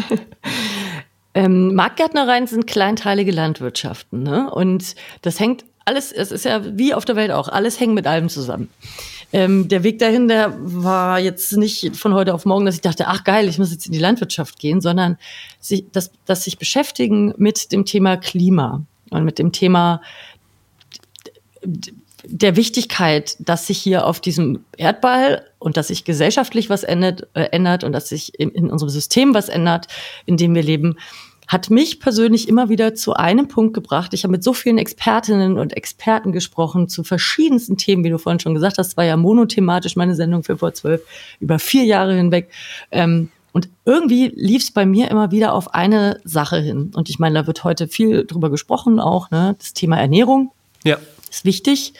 [1.35, 4.23] ähm, Marktgärtnereien sind kleinteilige Landwirtschaften.
[4.23, 4.49] Ne?
[4.49, 8.07] Und das hängt alles, es ist ja wie auf der Welt auch, alles hängt mit
[8.07, 8.69] allem zusammen.
[9.31, 13.07] Ähm, der Weg dahin, der war jetzt nicht von heute auf morgen, dass ich dachte,
[13.07, 15.17] ach geil, ich muss jetzt in die Landwirtschaft gehen, sondern
[15.59, 20.01] sich, das, das sich beschäftigen mit dem Thema Klima und mit dem Thema
[22.25, 27.43] der Wichtigkeit, dass sich hier auf diesem Erdball und dass sich gesellschaftlich was ändert, äh,
[27.51, 29.87] ändert und dass sich in, in unserem System was ändert,
[30.25, 30.97] in dem wir leben,
[31.47, 34.13] hat mich persönlich immer wieder zu einem Punkt gebracht.
[34.13, 38.39] Ich habe mit so vielen Expertinnen und Experten gesprochen zu verschiedensten Themen, wie du vorhin
[38.39, 41.01] schon gesagt hast, war ja monothematisch meine Sendung für vor zwölf
[41.39, 42.51] über vier Jahre hinweg.
[42.91, 46.91] Ähm, und irgendwie lief es bei mir immer wieder auf eine Sache hin.
[46.93, 50.51] Und ich meine, da wird heute viel drüber gesprochen, auch ne, das Thema Ernährung.
[50.83, 50.97] Ja
[51.29, 51.93] ist wichtig.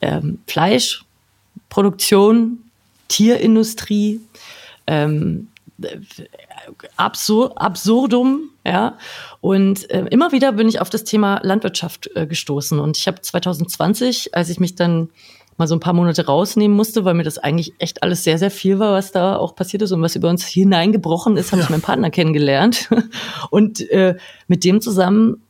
[0.00, 2.58] Ähm, Fleischproduktion,
[3.08, 4.20] Tierindustrie,
[4.86, 5.48] ähm,
[6.96, 8.96] absur absurdum, ja.
[9.40, 12.78] Und äh, immer wieder bin ich auf das Thema Landwirtschaft äh, gestoßen.
[12.78, 15.08] Und ich habe 2020, als ich mich dann
[15.56, 18.50] mal so ein paar Monate rausnehmen musste, weil mir das eigentlich echt alles sehr, sehr
[18.50, 21.64] viel war, was da auch passiert ist und was über uns hineingebrochen ist, habe ja.
[21.64, 22.88] ich meinen Partner kennengelernt.
[23.50, 24.16] Und äh,
[24.48, 25.43] mit dem zusammen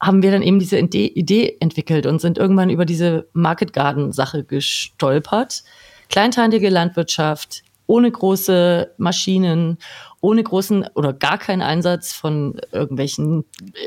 [0.00, 4.44] haben wir dann eben diese Idee entwickelt und sind irgendwann über diese Market Garden Sache
[4.44, 5.62] gestolpert.
[6.08, 9.78] Kleinteilige Landwirtschaft, ohne große Maschinen,
[10.20, 13.44] ohne großen oder gar keinen Einsatz von irgendwelchen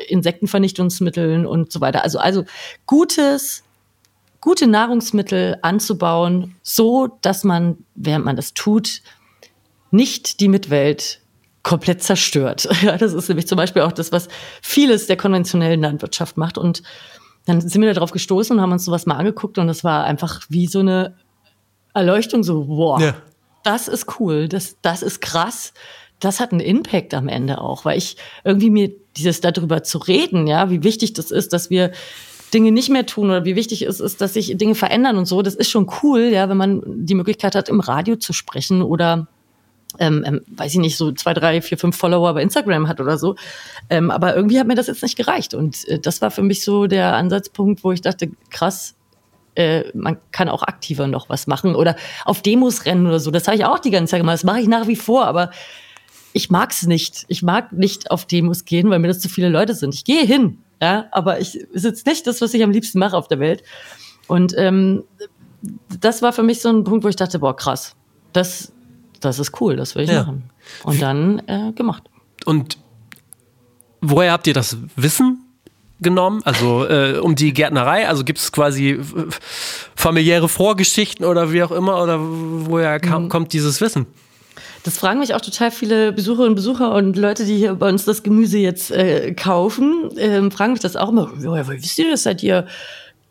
[0.08, 2.04] Insektenvernichtungsmitteln und so weiter.
[2.04, 2.46] Also, also
[2.86, 3.64] gutes,
[4.42, 9.02] gute Nahrungsmittel anzubauen, so dass man, während man das tut,
[9.92, 11.22] nicht die Mitwelt
[11.70, 12.68] komplett zerstört.
[12.82, 14.28] Ja, das ist nämlich zum Beispiel auch das, was
[14.62, 16.58] vieles der konventionellen Landwirtschaft macht.
[16.58, 16.82] Und
[17.46, 20.42] dann sind wir darauf gestoßen und haben uns sowas mal angeguckt und das war einfach
[20.50, 21.16] wie so eine
[21.94, 23.16] Erleuchtung, so, wow, ja.
[23.64, 25.74] das ist cool, das, das ist krass.
[26.20, 30.48] Das hat einen Impact am Ende auch, weil ich irgendwie mir dieses darüber zu reden,
[30.48, 31.92] ja, wie wichtig das ist, dass wir
[32.54, 35.42] Dinge nicht mehr tun oder wie wichtig es ist, dass sich Dinge verändern und so,
[35.42, 39.28] das ist schon cool, ja, wenn man die Möglichkeit hat, im Radio zu sprechen oder
[40.00, 43.18] ähm, ähm, weiß ich nicht, so zwei, drei, vier, fünf Follower bei Instagram hat oder
[43.18, 43.36] so.
[43.90, 45.54] Ähm, aber irgendwie hat mir das jetzt nicht gereicht.
[45.54, 48.96] Und äh, das war für mich so der Ansatzpunkt, wo ich dachte, krass,
[49.56, 51.96] äh, man kann auch aktiver noch was machen oder
[52.26, 53.30] auf Demos rennen oder so.
[53.32, 54.36] Das habe ich auch die ganze Zeit gemacht.
[54.36, 55.52] Das mache ich nach wie vor, aber
[56.34, 57.26] ich mag es nicht.
[57.28, 59.94] Ich mag nicht auf Demos gehen, weil mir das zu viele Leute sind.
[59.94, 63.28] Ich gehe hin, ja, aber ich ist nicht das, was ich am liebsten mache auf
[63.28, 63.64] der Welt.
[64.28, 65.04] Und ähm,
[66.00, 67.96] das war für mich so ein Punkt, wo ich dachte, boah, krass,
[68.32, 68.72] das
[69.20, 70.24] das ist cool, das will ich ja.
[70.24, 70.50] machen.
[70.84, 72.04] Und dann äh, gemacht.
[72.46, 72.78] Und
[74.02, 75.46] woher habt ihr das Wissen
[76.00, 76.42] genommen?
[76.46, 78.08] Also äh, um die Gärtnerei?
[78.08, 79.00] Also gibt es quasi
[79.96, 82.02] familiäre Vorgeschichten oder wie auch immer?
[82.02, 83.30] Oder woher kam, mhm.
[83.30, 84.08] kommt dieses Wissen?
[84.84, 88.06] Das fragen mich auch total viele Besucherinnen und Besucher und Leute, die hier bei uns
[88.06, 91.32] das Gemüse jetzt äh, kaufen, äh, fragen mich das auch immer.
[91.36, 92.24] Woher wisst ihr das?
[92.24, 92.66] Seid ihr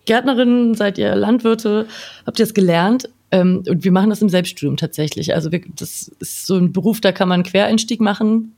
[0.04, 0.74] Gärtnerinnen?
[0.74, 1.86] Seid ihr Landwirte?
[2.26, 3.08] Habt ihr das gelernt?
[3.30, 5.34] Ähm, und wir machen das im Selbststudium tatsächlich.
[5.34, 8.54] Also wir, das ist so ein Beruf, da kann man einen Quereinstieg machen.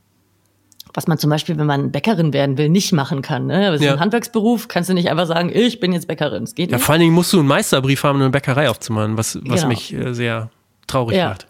[0.93, 3.47] was man zum Beispiel, wenn man Bäckerin werden will, nicht machen kann.
[3.47, 3.71] Ne?
[3.71, 3.93] Das ist Ja.
[3.93, 6.43] ein Handwerksberuf, kannst du nicht einfach sagen, ich bin jetzt Bäckerin.
[6.43, 6.85] Das geht Ja, nicht.
[6.85, 9.68] vor allen Dingen musst du einen Meisterbrief haben, um eine Bäckerei aufzumachen, was, was Genau.
[9.68, 10.51] mich äh, sehr
[10.89, 11.29] traurig Ja.
[11.29, 11.47] macht.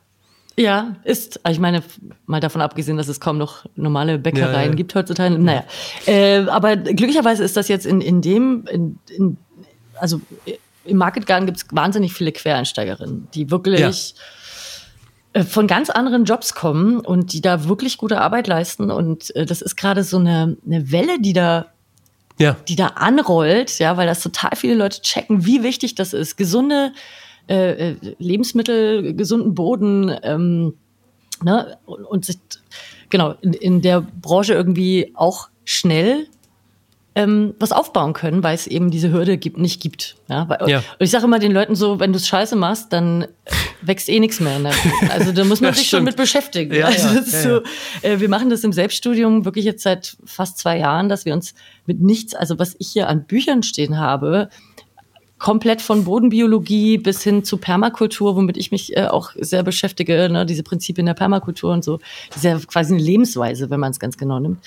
[0.59, 1.41] Ja, ist.
[1.49, 1.83] Ich meine,
[2.27, 4.75] mal davon abgesehen, dass es kaum noch normale Bäckereien Ja, ja.
[4.75, 5.39] gibt heutzutage.
[5.39, 5.65] Naja,
[6.05, 9.39] äh, aber glücklicherweise ist das jetzt in, in dem, in, in,
[9.99, 10.21] also
[10.91, 14.15] im Market Garden gibt es wahnsinnig viele Quereinsteigerinnen, die wirklich
[15.33, 18.91] äh, von ganz anderen Jobs kommen und die da wirklich gute Arbeit leisten.
[18.91, 21.67] Und äh, das ist gerade so eine, eine Welle, die da
[22.39, 22.57] Ja.
[22.69, 26.37] die da anrollt, ja, weil das total viele Leute checken, wie wichtig das ist.
[26.37, 26.93] Gesunde
[27.49, 30.75] äh, äh, Lebensmittel, gesunden Boden, ähm,
[31.43, 32.39] ne, und, und sich,
[33.09, 36.27] genau, in, in der Branche irgendwie auch schnell
[37.15, 40.17] ähm, was aufbauen können, weil es eben diese Hürde gibt, nicht gibt.
[40.29, 40.79] Ja, weil, Ja.
[40.79, 43.27] Und ich sage immer den Leuten so, wenn du es scheiße machst, dann
[43.83, 44.57] wächst eh nichts mehr.
[44.57, 44.73] In der
[45.11, 46.07] also da muss man sich schon stimmt.
[46.07, 46.75] mit beschäftigen.
[46.75, 47.61] Ja, also ja, so,
[48.03, 51.55] äh, wir machen das im Selbststudium wirklich jetzt seit fast zwei Jahren, dass wir uns
[51.87, 54.49] mit nichts, also was ich hier an Büchern stehen habe,
[55.41, 60.47] komplett von Bodenbiologie bis hin zu Permakultur, womit ich mich äh, auch sehr beschäftige, ne,
[60.47, 61.99] diese Prinzipien der Permakultur und so.
[62.29, 64.59] Das ist ja quasi eine Lebensweise, wenn man es ganz genau nimmt.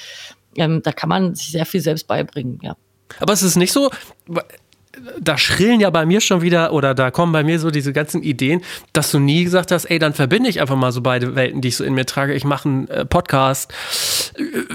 [0.55, 2.75] Ähm, da kann man sich sehr viel selbst beibringen, ja.
[3.19, 3.91] Aber es ist nicht so,
[5.19, 8.21] da schrillen ja bei mir schon wieder oder da kommen bei mir so diese ganzen
[8.21, 8.61] Ideen,
[8.93, 11.69] dass du nie gesagt hast, ey, dann verbinde ich einfach mal so beide Welten, die
[11.69, 12.33] ich so in mir trage.
[12.33, 13.73] Ich mache einen äh, Podcast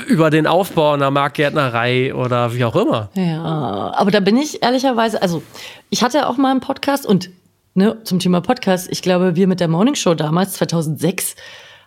[0.09, 3.11] über den Aufbau einer Marktgärtnerei oder wie auch immer.
[3.15, 5.43] Ja, aber da bin ich ehrlicherweise, also
[5.91, 7.31] ich hatte auch mal einen Podcast und
[7.75, 11.37] ne, zum Thema Podcast, ich glaube, wir mit der Morning Show damals, 2006,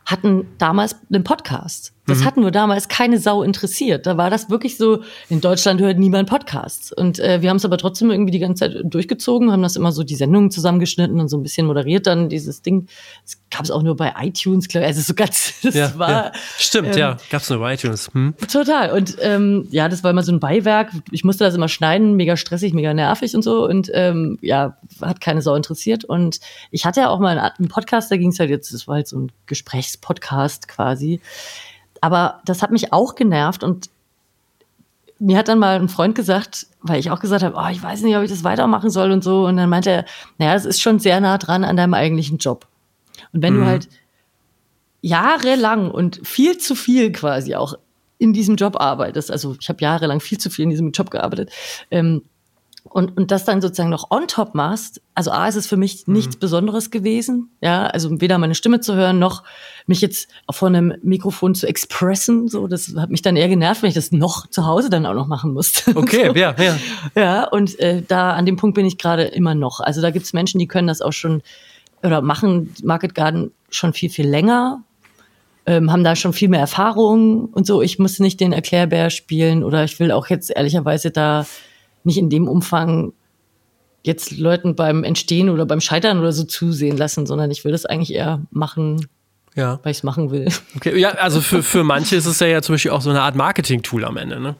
[0.05, 1.93] hatten damals einen Podcast.
[2.11, 4.05] Das hat nur damals keine Sau interessiert.
[4.05, 6.91] Da war das wirklich so, in Deutschland hört niemand Podcasts.
[6.91, 9.91] Und äh, wir haben es aber trotzdem irgendwie die ganze Zeit durchgezogen, haben das immer
[9.91, 12.87] so die Sendungen zusammengeschnitten und so ein bisschen moderiert dann dieses Ding.
[13.23, 14.89] Das gab es auch nur bei iTunes, glaube ich.
[14.89, 16.09] Also so ganz, das Ja, war...
[16.09, 16.31] ja.
[16.57, 17.17] Stimmt, ähm, ja.
[17.29, 18.09] Gab's nur bei iTunes.
[18.13, 18.33] Hm?
[18.51, 18.91] Total.
[18.91, 20.91] Und ähm, ja, das war immer so ein Beiwerk.
[21.11, 23.65] Ich musste das immer schneiden, mega stressig, mega nervig und so.
[23.65, 26.03] Und ähm, ja, hat keine Sau interessiert.
[26.05, 26.39] Und
[26.71, 28.95] ich hatte ja auch mal einen, einen Podcast, da ging es halt jetzt, das war
[28.95, 31.21] halt so ein Gesprächspodcast quasi.
[32.01, 33.89] Aber das hat mich auch genervt und
[35.19, 38.01] mir hat dann mal ein Freund gesagt, weil ich auch gesagt habe, oh, ich weiß
[38.01, 39.45] nicht, ob ich das weitermachen soll und so.
[39.45, 40.05] Und dann meinte er,
[40.39, 42.67] naja, das ist schon sehr nah dran an deinem eigentlichen Job.
[43.31, 43.87] Und wenn du halt
[45.01, 47.75] jahrelang und viel zu viel quasi auch
[48.17, 51.51] in diesem Job arbeitest, also ich habe jahrelang viel zu viel in diesem Job gearbeitet,
[51.91, 52.23] ähm,
[52.93, 56.07] und, und das dann sozusagen noch on top machst, also A, ist es für mich
[56.07, 59.43] nichts Besonderes gewesen, ja, also weder meine Stimme zu hören, noch
[59.87, 63.89] mich jetzt vor einem Mikrofon zu expressen, so, das hat mich dann eher genervt, wenn
[63.89, 65.91] ich das noch zu Hause dann auch noch machen musste.
[66.01, 66.35] Okay, so.
[66.35, 66.77] ja, ja.
[67.15, 69.79] Ja, und äh, da an dem Punkt bin ich gerade immer noch.
[69.79, 71.43] Also da gibt's Menschen, die können das auch schon
[72.01, 74.83] oder machen Market Garden schon viel, viel länger,
[75.67, 77.81] ähm, haben da schon viel mehr Erfahrung und so.
[77.81, 81.45] Ich muss nicht den Erklärbär spielen oder ich will auch jetzt ehrlicherweise da
[82.03, 83.13] nicht in dem Umfang
[84.03, 87.85] jetzt Leuten beim Entstehen oder beim Scheitern oder so zusehen lassen, sondern ich will das
[87.85, 89.07] eigentlich eher machen,
[89.55, 89.79] ja.
[89.83, 90.47] weil ich es machen will.
[90.75, 90.97] Okay.
[90.97, 93.35] Ja, also für, für manche ist es ja, ja zum Beispiel auch so eine Art
[93.35, 94.55] Marketing-Tool am Ende, ne?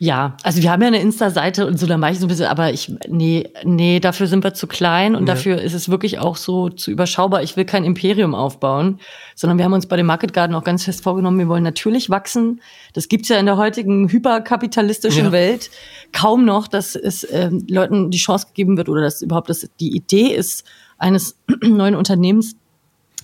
[0.00, 2.46] Ja, also wir haben ja eine Insta-Seite und so, da mache ich so ein bisschen,
[2.46, 5.34] aber ich, nee, nee, dafür sind wir zu klein und Ja.
[5.34, 7.42] dafür ist es wirklich auch so zu überschaubar.
[7.42, 9.00] Ich will kein Imperium aufbauen,
[9.34, 12.10] sondern wir haben uns bei dem Market Garden auch ganz fest vorgenommen, wir wollen natürlich
[12.10, 12.60] wachsen.
[12.92, 15.32] Das gibt's ja in der heutigen hyperkapitalistischen Ja.
[15.32, 15.68] Welt
[16.12, 19.96] kaum noch, dass es ähm, Leuten die Chance gegeben wird oder dass überhaupt das die
[19.96, 20.64] Idee ist
[20.98, 22.54] eines neuen Unternehmens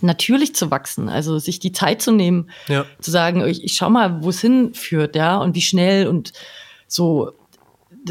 [0.00, 2.84] natürlich zu wachsen, also sich die Zeit zu nehmen, Ja.
[3.00, 6.32] zu sagen, ich, ich schau mal, wo es hinführt, ja, und wie schnell und
[6.94, 7.32] so.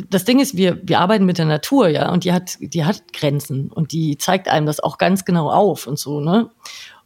[0.10, 3.14] Das Ding ist, wir, wir arbeiten mit der Natur, ja, und die hat, die hat
[3.14, 6.50] Grenzen und die zeigt einem das auch ganz genau auf und so, ne?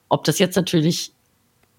[0.07, 1.11] Ob das jetzt natürlich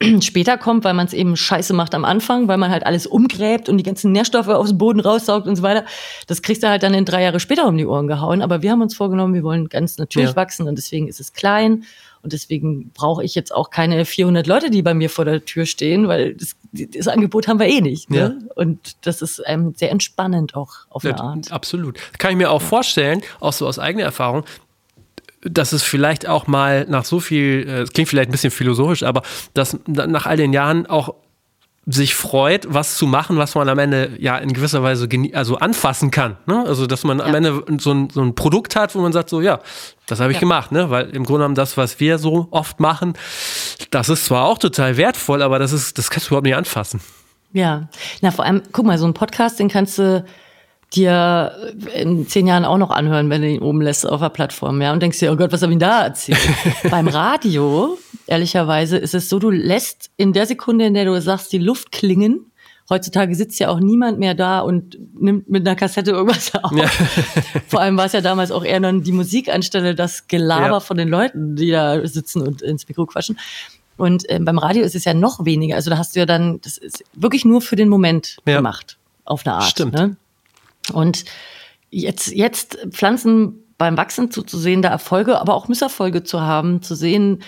[0.21, 3.69] später kommt, weil man es eben scheiße macht am Anfang, weil man halt alles umgräbt
[3.69, 5.85] und die ganzen Nährstoffe aus dem Boden raussaugt und so weiter.
[6.27, 8.43] Das kriegst du halt dann in drei Jahre später um die Ohren gehauen.
[8.43, 10.37] Aber wir haben uns vorgenommen, wir wollen ganz natürlich Ja.
[10.37, 11.85] wachsen und deswegen ist es klein
[12.23, 15.67] und deswegen brauche ich jetzt auch keine 400 Leute, die bei mir vor der Tür
[15.67, 18.11] stehen, weil das, das Angebot haben wir eh nicht.
[18.11, 18.39] Ne?
[18.55, 21.53] Und das ist ähm, sehr entspannend auch auf eine Ja, Art.
[21.53, 21.99] Absolut.
[22.19, 24.45] Kann ich mir auch vorstellen, auch so aus eigener Erfahrung,
[25.43, 29.03] dass es vielleicht auch mal nach so viel, äh, es klingt vielleicht ein bisschen philosophisch,
[29.03, 29.23] aber
[29.55, 31.15] dass nach all den Jahren auch
[31.91, 36.11] sich freut, was zu machen, was man am Ende ja in gewisser Weise also anfassen
[36.11, 36.37] kann.
[36.47, 36.65] Ne?
[36.67, 37.37] Also dass man am Ja.
[37.37, 39.61] Ende so ein, so ein Produkt hat, wo man sagt, so ja,
[40.07, 40.41] das habe ich Ja.
[40.41, 40.91] gemacht, ne?
[40.91, 43.15] Weil im Grunde genommen das, was wir so oft machen,
[43.91, 47.01] das ist zwar auch total wertvoll, aber das ist, das kannst du überhaupt nicht anfassen.
[47.55, 47.89] Ja,
[48.21, 50.25] na vor allem, guck mal, so ein Podcast, den kannst du
[50.95, 51.53] dir
[51.95, 54.93] in zehn Jahren auch noch anhören, wenn du ihn oben lässt auf der Plattform, ja,
[54.93, 56.41] und denkst dir, oh Gott, was habe ich da erzählt?
[56.91, 61.53] Beim Radio ehrlicherweise ist es so, du lässt in der Sekunde, in der du sagst,
[61.53, 62.49] die Luft klingen,
[62.91, 66.73] Heutzutage sitzt ja auch niemand mehr da und nimmt mit einer Kassette irgendwas auf.
[66.73, 66.87] Ja.
[67.67, 70.81] Vor allem war es ja damals auch eher dann die Musik anstelle das Gelaber ja.
[70.81, 73.39] von den Leuten, die da sitzen und ins Mikro quatschen.
[73.99, 75.75] Und ähm, beim Radio ist es ja noch weniger.
[75.75, 78.57] Also da hast du ja dann, das ist wirklich nur für den Moment ja.
[78.57, 79.65] gemacht, auf eine Art.
[79.65, 79.93] Stimmt.
[79.93, 80.17] Ne?
[80.91, 81.25] Und
[81.91, 87.43] jetzt, jetzt Pflanzen beim Wachsen zuzusehen, da Erfolge, aber auch Misserfolge zu haben, zu sehen,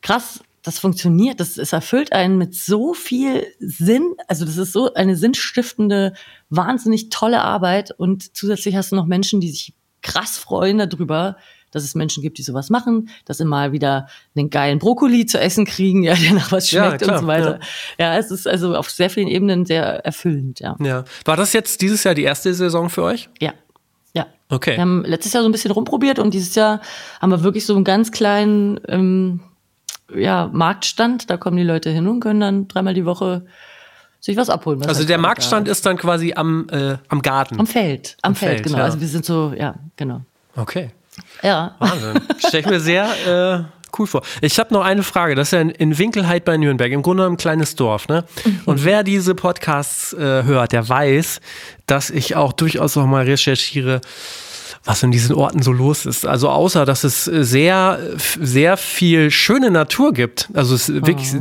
[0.00, 4.14] krass, das funktioniert, das, es erfüllt einen mit so viel Sinn.
[4.28, 6.14] Also das ist so eine sinnstiftende,
[6.48, 7.90] wahnsinnig tolle Arbeit.
[7.90, 11.36] Und zusätzlich hast du noch Menschen, die sich krass freuen darüber,
[11.74, 15.38] dass es Menschen gibt, die sowas machen, dass sie mal wieder einen geilen Brokkoli zu
[15.40, 17.60] essen kriegen, ja, der nach was schmeckt ja, klar, und so weiter.
[17.98, 18.12] Ja.
[18.12, 18.18] ja.
[18.18, 20.76] es ist also auf sehr vielen Ebenen sehr erfüllend, ja.
[20.80, 21.04] Ja.
[21.24, 23.28] War das jetzt dieses Jahr die erste Saison für euch?
[23.40, 23.52] Ja.
[24.14, 24.26] Ja.
[24.48, 24.76] Okay.
[24.76, 26.80] Wir haben letztes Jahr so ein bisschen rumprobiert und dieses Jahr
[27.20, 29.40] haben wir wirklich so einen ganz kleinen ähm,
[30.14, 31.30] ja, Marktstand.
[31.30, 33.44] Da kommen die Leute hin und können dann dreimal die Woche
[34.20, 34.80] sich was abholen.
[34.80, 37.60] Was also der Marktstand ist dann quasi am, äh, am Garten.
[37.60, 38.16] Am Feld.
[38.22, 38.78] Am, am Feld, Feld, genau.
[38.78, 38.84] Ja.
[38.84, 40.22] Also wir sind so, ja, genau.
[40.56, 40.90] Okay.
[41.44, 41.74] Ja.
[41.78, 42.22] Wahnsinn.
[42.38, 44.22] Stelle ich mir sehr äh, cool vor.
[44.40, 45.34] Ich habe noch eine Frage.
[45.34, 48.08] Das ist ja in, in Winkelheit bei Nürnberg, im Grunde ein kleines Dorf.
[48.08, 48.24] Ne?
[48.44, 48.60] Mhm.
[48.64, 51.40] Und wer diese Podcasts äh, hört, der weiß,
[51.86, 54.00] dass ich auch durchaus noch mal recherchiere,
[54.84, 56.26] was in diesen Orten so los ist.
[56.26, 57.98] Also außer, dass es sehr,
[58.40, 60.48] sehr viel schöne Natur gibt.
[60.54, 61.06] Also es mhm.
[61.06, 61.32] wirklich,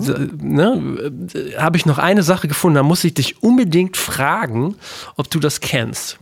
[0.41, 1.11] ne,
[1.57, 4.75] habe ich noch eine Sache gefunden, da muss ich dich unbedingt fragen,
[5.15, 6.19] ob du das kennst.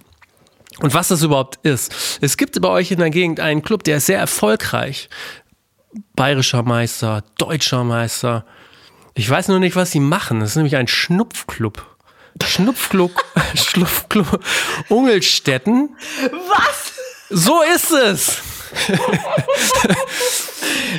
[0.82, 2.20] Und was das überhaupt ist.
[2.22, 5.10] Es gibt bei euch in der Gegend einen Club, der ist sehr erfolgreich.
[6.16, 8.46] Bayerischer Meister, deutscher Meister.
[9.14, 10.40] Ich weiß nur nicht, was sie machen.
[10.40, 11.86] Das ist nämlich ein Schnupfclub.
[12.44, 13.12] Schnupfclub,
[13.56, 14.40] Schnupfclub
[14.90, 15.96] Ungelstetten.
[16.32, 16.94] Was?
[17.30, 18.42] So ist es.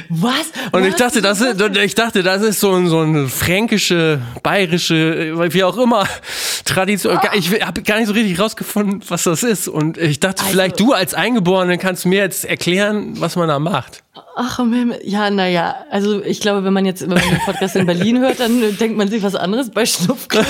[0.08, 0.52] Was?
[0.72, 5.52] Und ich dachte, das ist, ich dachte, das ist so ein, so ein fränkische, bayerische,
[5.52, 6.06] wie auch immer,
[6.64, 7.18] Tradition.
[7.34, 9.68] Ich habe gar nicht so richtig rausgefunden, was das ist.
[9.68, 13.58] Und ich dachte, also, vielleicht du als Eingeborene kannst mir jetzt erklären, was man da
[13.58, 14.02] macht.
[14.34, 14.60] Ach,
[15.02, 18.40] ja, naja, also ich glaube, wenn man jetzt, wenn man den Podcast in Berlin hört,
[18.40, 20.44] dann denkt man sich was anderes bei Schnupfkram.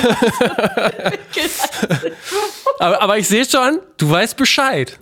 [2.78, 4.98] aber, aber ich sehe schon, du weißt Bescheid.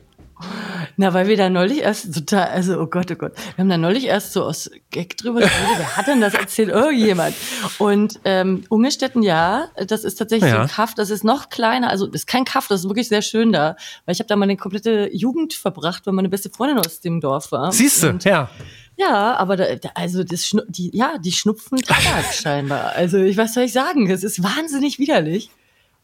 [0.96, 3.76] Na, weil wir da neulich erst total, also oh Gott, oh Gott, wir haben da
[3.76, 6.68] neulich erst so aus Gag drüber geredet, wer hat denn das erzählt?
[6.70, 7.34] Irgendjemand.
[7.78, 10.56] Und ähm, Ungestetten, ja, das ist tatsächlich ja.
[10.56, 13.08] so ein Kaff, das ist noch kleiner, also das ist kein Kaff, das ist wirklich
[13.08, 16.78] sehr schön da, weil ich habe da meine komplette Jugend verbracht, weil meine beste Freundin
[16.78, 17.72] aus dem Dorf war.
[17.72, 18.50] Siehst du, ja.
[18.96, 19.64] Ja, aber da,
[19.94, 22.92] also das die, ja, die schnupfen Tabak scheinbar.
[22.94, 24.10] Also ich was soll ich sagen?
[24.10, 25.50] Es ist wahnsinnig widerlich.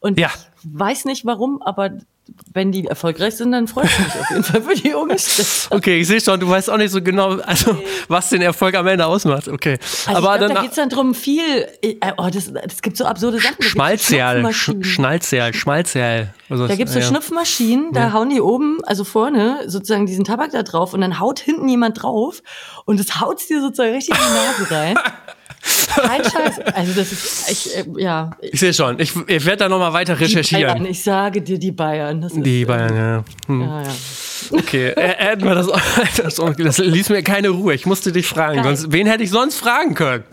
[0.01, 0.29] Und ja.
[0.29, 1.91] ich weiß nicht warum, aber
[2.53, 5.69] wenn die erfolgreich sind, dann freue ich mich auf jeden Fall für die Jungs.
[5.77, 7.85] Okay, ich sehe schon, du weißt auch nicht so genau, also nee.
[8.09, 9.49] was den Erfolg am Ende ausmacht.
[9.49, 9.79] Okay.
[10.07, 12.97] Also Aber glaub, dann, da geht es dann drum viel, äh, oh, das, das gibt
[12.97, 13.63] so absurde Sachen.
[13.63, 16.35] Schmalzerl, Schnalzerl, Schmalzerl.
[16.49, 17.07] Da gibt es so ja.
[17.07, 18.13] Schnupfmaschinen, da ja.
[18.13, 22.03] hauen die oben, also vorne, sozusagen diesen Tabak da drauf und dann haut hinten jemand
[22.03, 22.43] drauf
[22.85, 24.99] und das haut dir sozusagen richtig in die Nase rein.
[25.95, 26.61] Kein Scheiß.
[26.75, 28.31] Also das ist, ich, äh, ja.
[28.41, 28.99] Ich sehe schon.
[29.01, 30.75] Ich, ich werde da nochmal weiter recherchieren.
[30.75, 32.21] Bayern, ich sage dir die Bayern.
[32.21, 33.25] Das die ist, Bayern, ja.
[33.47, 33.61] Hm.
[33.63, 33.89] ja, ja.
[34.51, 35.69] Okay, hätten wir das,
[36.17, 37.75] das, das ließ mir keine Ruhe.
[37.75, 38.63] Ich musste dich fragen.
[38.63, 40.25] Sonst, wen hätte ich sonst fragen können?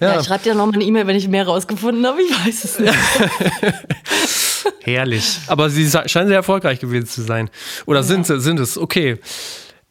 [0.00, 2.20] Ja, ja ich schreibe dir nochmal eine E-Mail, wenn ich mehr rausgefunden habe.
[2.22, 2.94] Ich weiß es nicht.
[4.80, 5.38] Herrlich.
[5.46, 7.50] Aber sie scheinen sehr erfolgreich gewesen zu sein.
[7.86, 8.02] Oder ja.
[8.02, 8.76] sind, sind es?
[8.76, 9.18] Okay.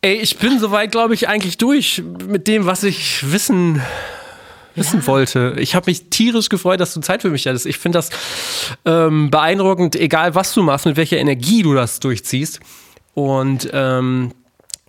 [0.02, 3.82] Ey, ich bin soweit, glaube ich, eigentlich durch mit dem, was ich wissen
[4.76, 5.07] wissen ja.
[5.07, 5.55] wollte.
[5.57, 7.65] Ich habe mich tierisch gefreut, dass du Zeit für mich hattest.
[7.65, 8.09] Ich finde das
[8.86, 12.59] ähm, beeindruckend, egal was du machst, mit welcher Energie du das durchziehst.
[13.13, 14.32] Und ähm,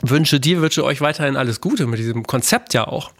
[0.02, 3.10] wünsche dir, wünsche euch weiterhin alles Gute mit diesem Konzept ja auch.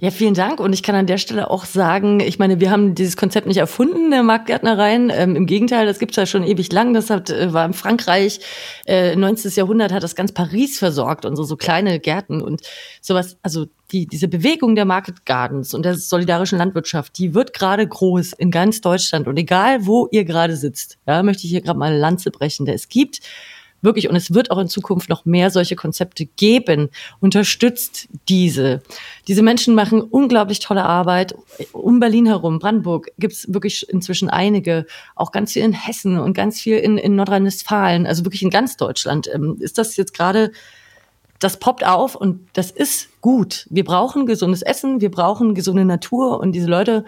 [0.00, 0.58] Ja, vielen Dank.
[0.58, 3.58] Und ich kann an der Stelle auch sagen, ich meine, wir haben dieses Konzept nicht
[3.58, 5.08] erfunden, der Marktgärtnereien.
[5.14, 6.94] Ähm, Im Gegenteil, das gibt's ja schon ewig lang.
[6.94, 8.40] Das hat, äh, war in Frankreich,
[8.86, 9.52] äh, 19.
[9.54, 12.62] Jahrhundert hat das ganz Paris versorgt und so, so kleine Gärten und
[13.00, 13.36] sowas.
[13.42, 18.32] Also die, diese Bewegung der Market Gardens und der solidarischen Landwirtschaft, die wird gerade groß
[18.32, 19.28] in ganz Deutschland.
[19.28, 22.66] Und egal, wo ihr gerade sitzt, ja, möchte ich hier gerade mal eine Lanze brechen.
[22.66, 23.20] Es gibt
[23.84, 28.82] wirklich, und es wird auch in Zukunft noch mehr solche Konzepte geben, unterstützt diese.
[29.28, 31.34] Diese Menschen machen unglaublich tolle Arbeit.
[31.72, 36.60] Um Berlin herum, Brandenburg, gibt's wirklich inzwischen einige, auch ganz viel in Hessen und ganz
[36.60, 39.28] viel in, in Nordrhein-Westfalen, also wirklich in ganz Deutschland.
[39.32, 40.50] Ähm, ist das jetzt gerade
[41.38, 43.66] das poppt auf und das ist gut.
[43.68, 47.04] Wir brauchen gesundes Essen, wir brauchen gesunde Natur und diese Leute,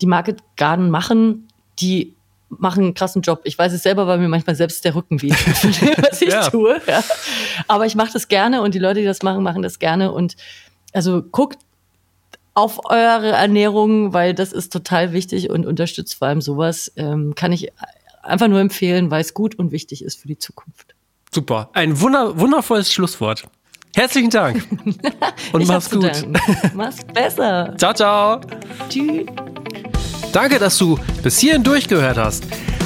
[0.00, 1.48] die Market Garden machen,
[1.78, 2.14] die
[2.50, 3.40] machen einen krassen Job.
[3.44, 5.32] Ich weiß es selber, weil mir manchmal selbst der Rücken weht,
[6.10, 6.48] was ich ja.
[6.48, 6.80] tue.
[6.86, 7.02] Ja.
[7.68, 10.12] Aber ich mache das gerne und die Leute, die das machen, machen das gerne.
[10.12, 10.36] Und
[10.92, 11.58] also guckt
[12.54, 16.92] auf eure Ernährung, weil das ist total wichtig und unterstützt vor allem sowas.
[16.96, 17.72] Ähm, kann ich
[18.22, 20.94] einfach nur empfehlen, weil es gut und wichtig ist für die Zukunft.
[21.32, 21.70] Super.
[21.72, 23.44] Ein wunder wundervolles Schlusswort.
[23.94, 24.66] Herzlichen Dank.
[25.52, 26.24] Und mach's gut.
[26.74, 27.74] Mach's besser.
[27.76, 28.40] Ciao, ciao.
[28.88, 29.26] Tschüss.
[30.32, 32.44] Danke, dass du bis hierhin durchgehört hast.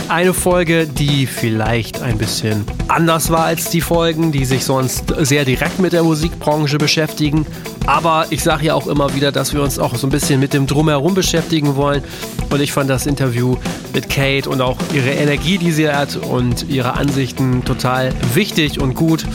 [0.09, 5.45] Eine Folge, die vielleicht ein bisschen anders war als die Folgen, die sich sonst sehr
[5.45, 7.47] direkt mit der Musikbranche beschäftigen.
[7.86, 10.55] Aber ich sage ja auch immer wieder, dass wir uns auch so ein bisschen mit
[10.55, 12.03] dem Drumherum beschäftigen wollen.
[12.51, 13.57] Und ich fand das Interview
[13.92, 18.95] mit Kate und auch ihre Energie, die sie hat und ihre Ansichten total wichtig und
[18.95, 19.26] gut.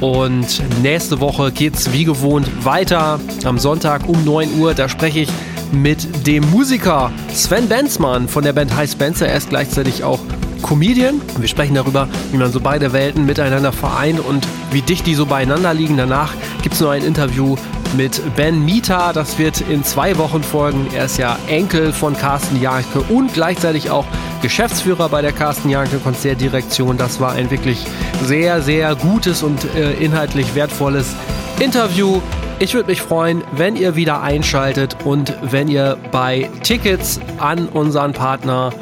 [0.00, 4.74] Und nächste Woche geht es wie gewohnt weiter am Sonntag um 9 Uhr.
[4.74, 5.28] Da spreche ich
[5.74, 9.26] mit dem Musiker Sven Benzmann von der Band High Spencer.
[9.26, 10.20] Er ist gleichzeitig auch
[10.62, 11.20] Comedian.
[11.38, 15.26] Wir sprechen darüber, wie man so beide Welten miteinander vereint und wie dicht die so
[15.26, 15.96] beieinander liegen.
[15.96, 17.56] Danach gibt es noch ein Interview
[17.96, 19.12] mit Ben Mita.
[19.12, 20.86] Das wird in zwei Wochen folgen.
[20.94, 24.06] Er ist ja Enkel von Carsten Janke und gleichzeitig auch
[24.42, 26.96] Geschäftsführer bei der Carsten Janke Konzertdirektion.
[26.96, 27.84] Das war ein wirklich
[28.24, 31.14] sehr, sehr gutes und äh, inhaltlich wertvolles
[31.60, 32.20] Interview.
[32.60, 38.12] Ich würde mich freuen, wenn ihr wieder einschaltet und wenn ihr bei Tickets an unseren
[38.12, 38.72] Partner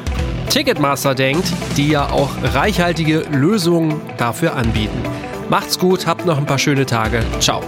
[0.49, 5.01] Ticketmaster denkt, die ja auch reichhaltige Lösungen dafür anbieten.
[5.49, 7.23] Macht's gut, habt noch ein paar schöne Tage.
[7.39, 7.61] Ciao.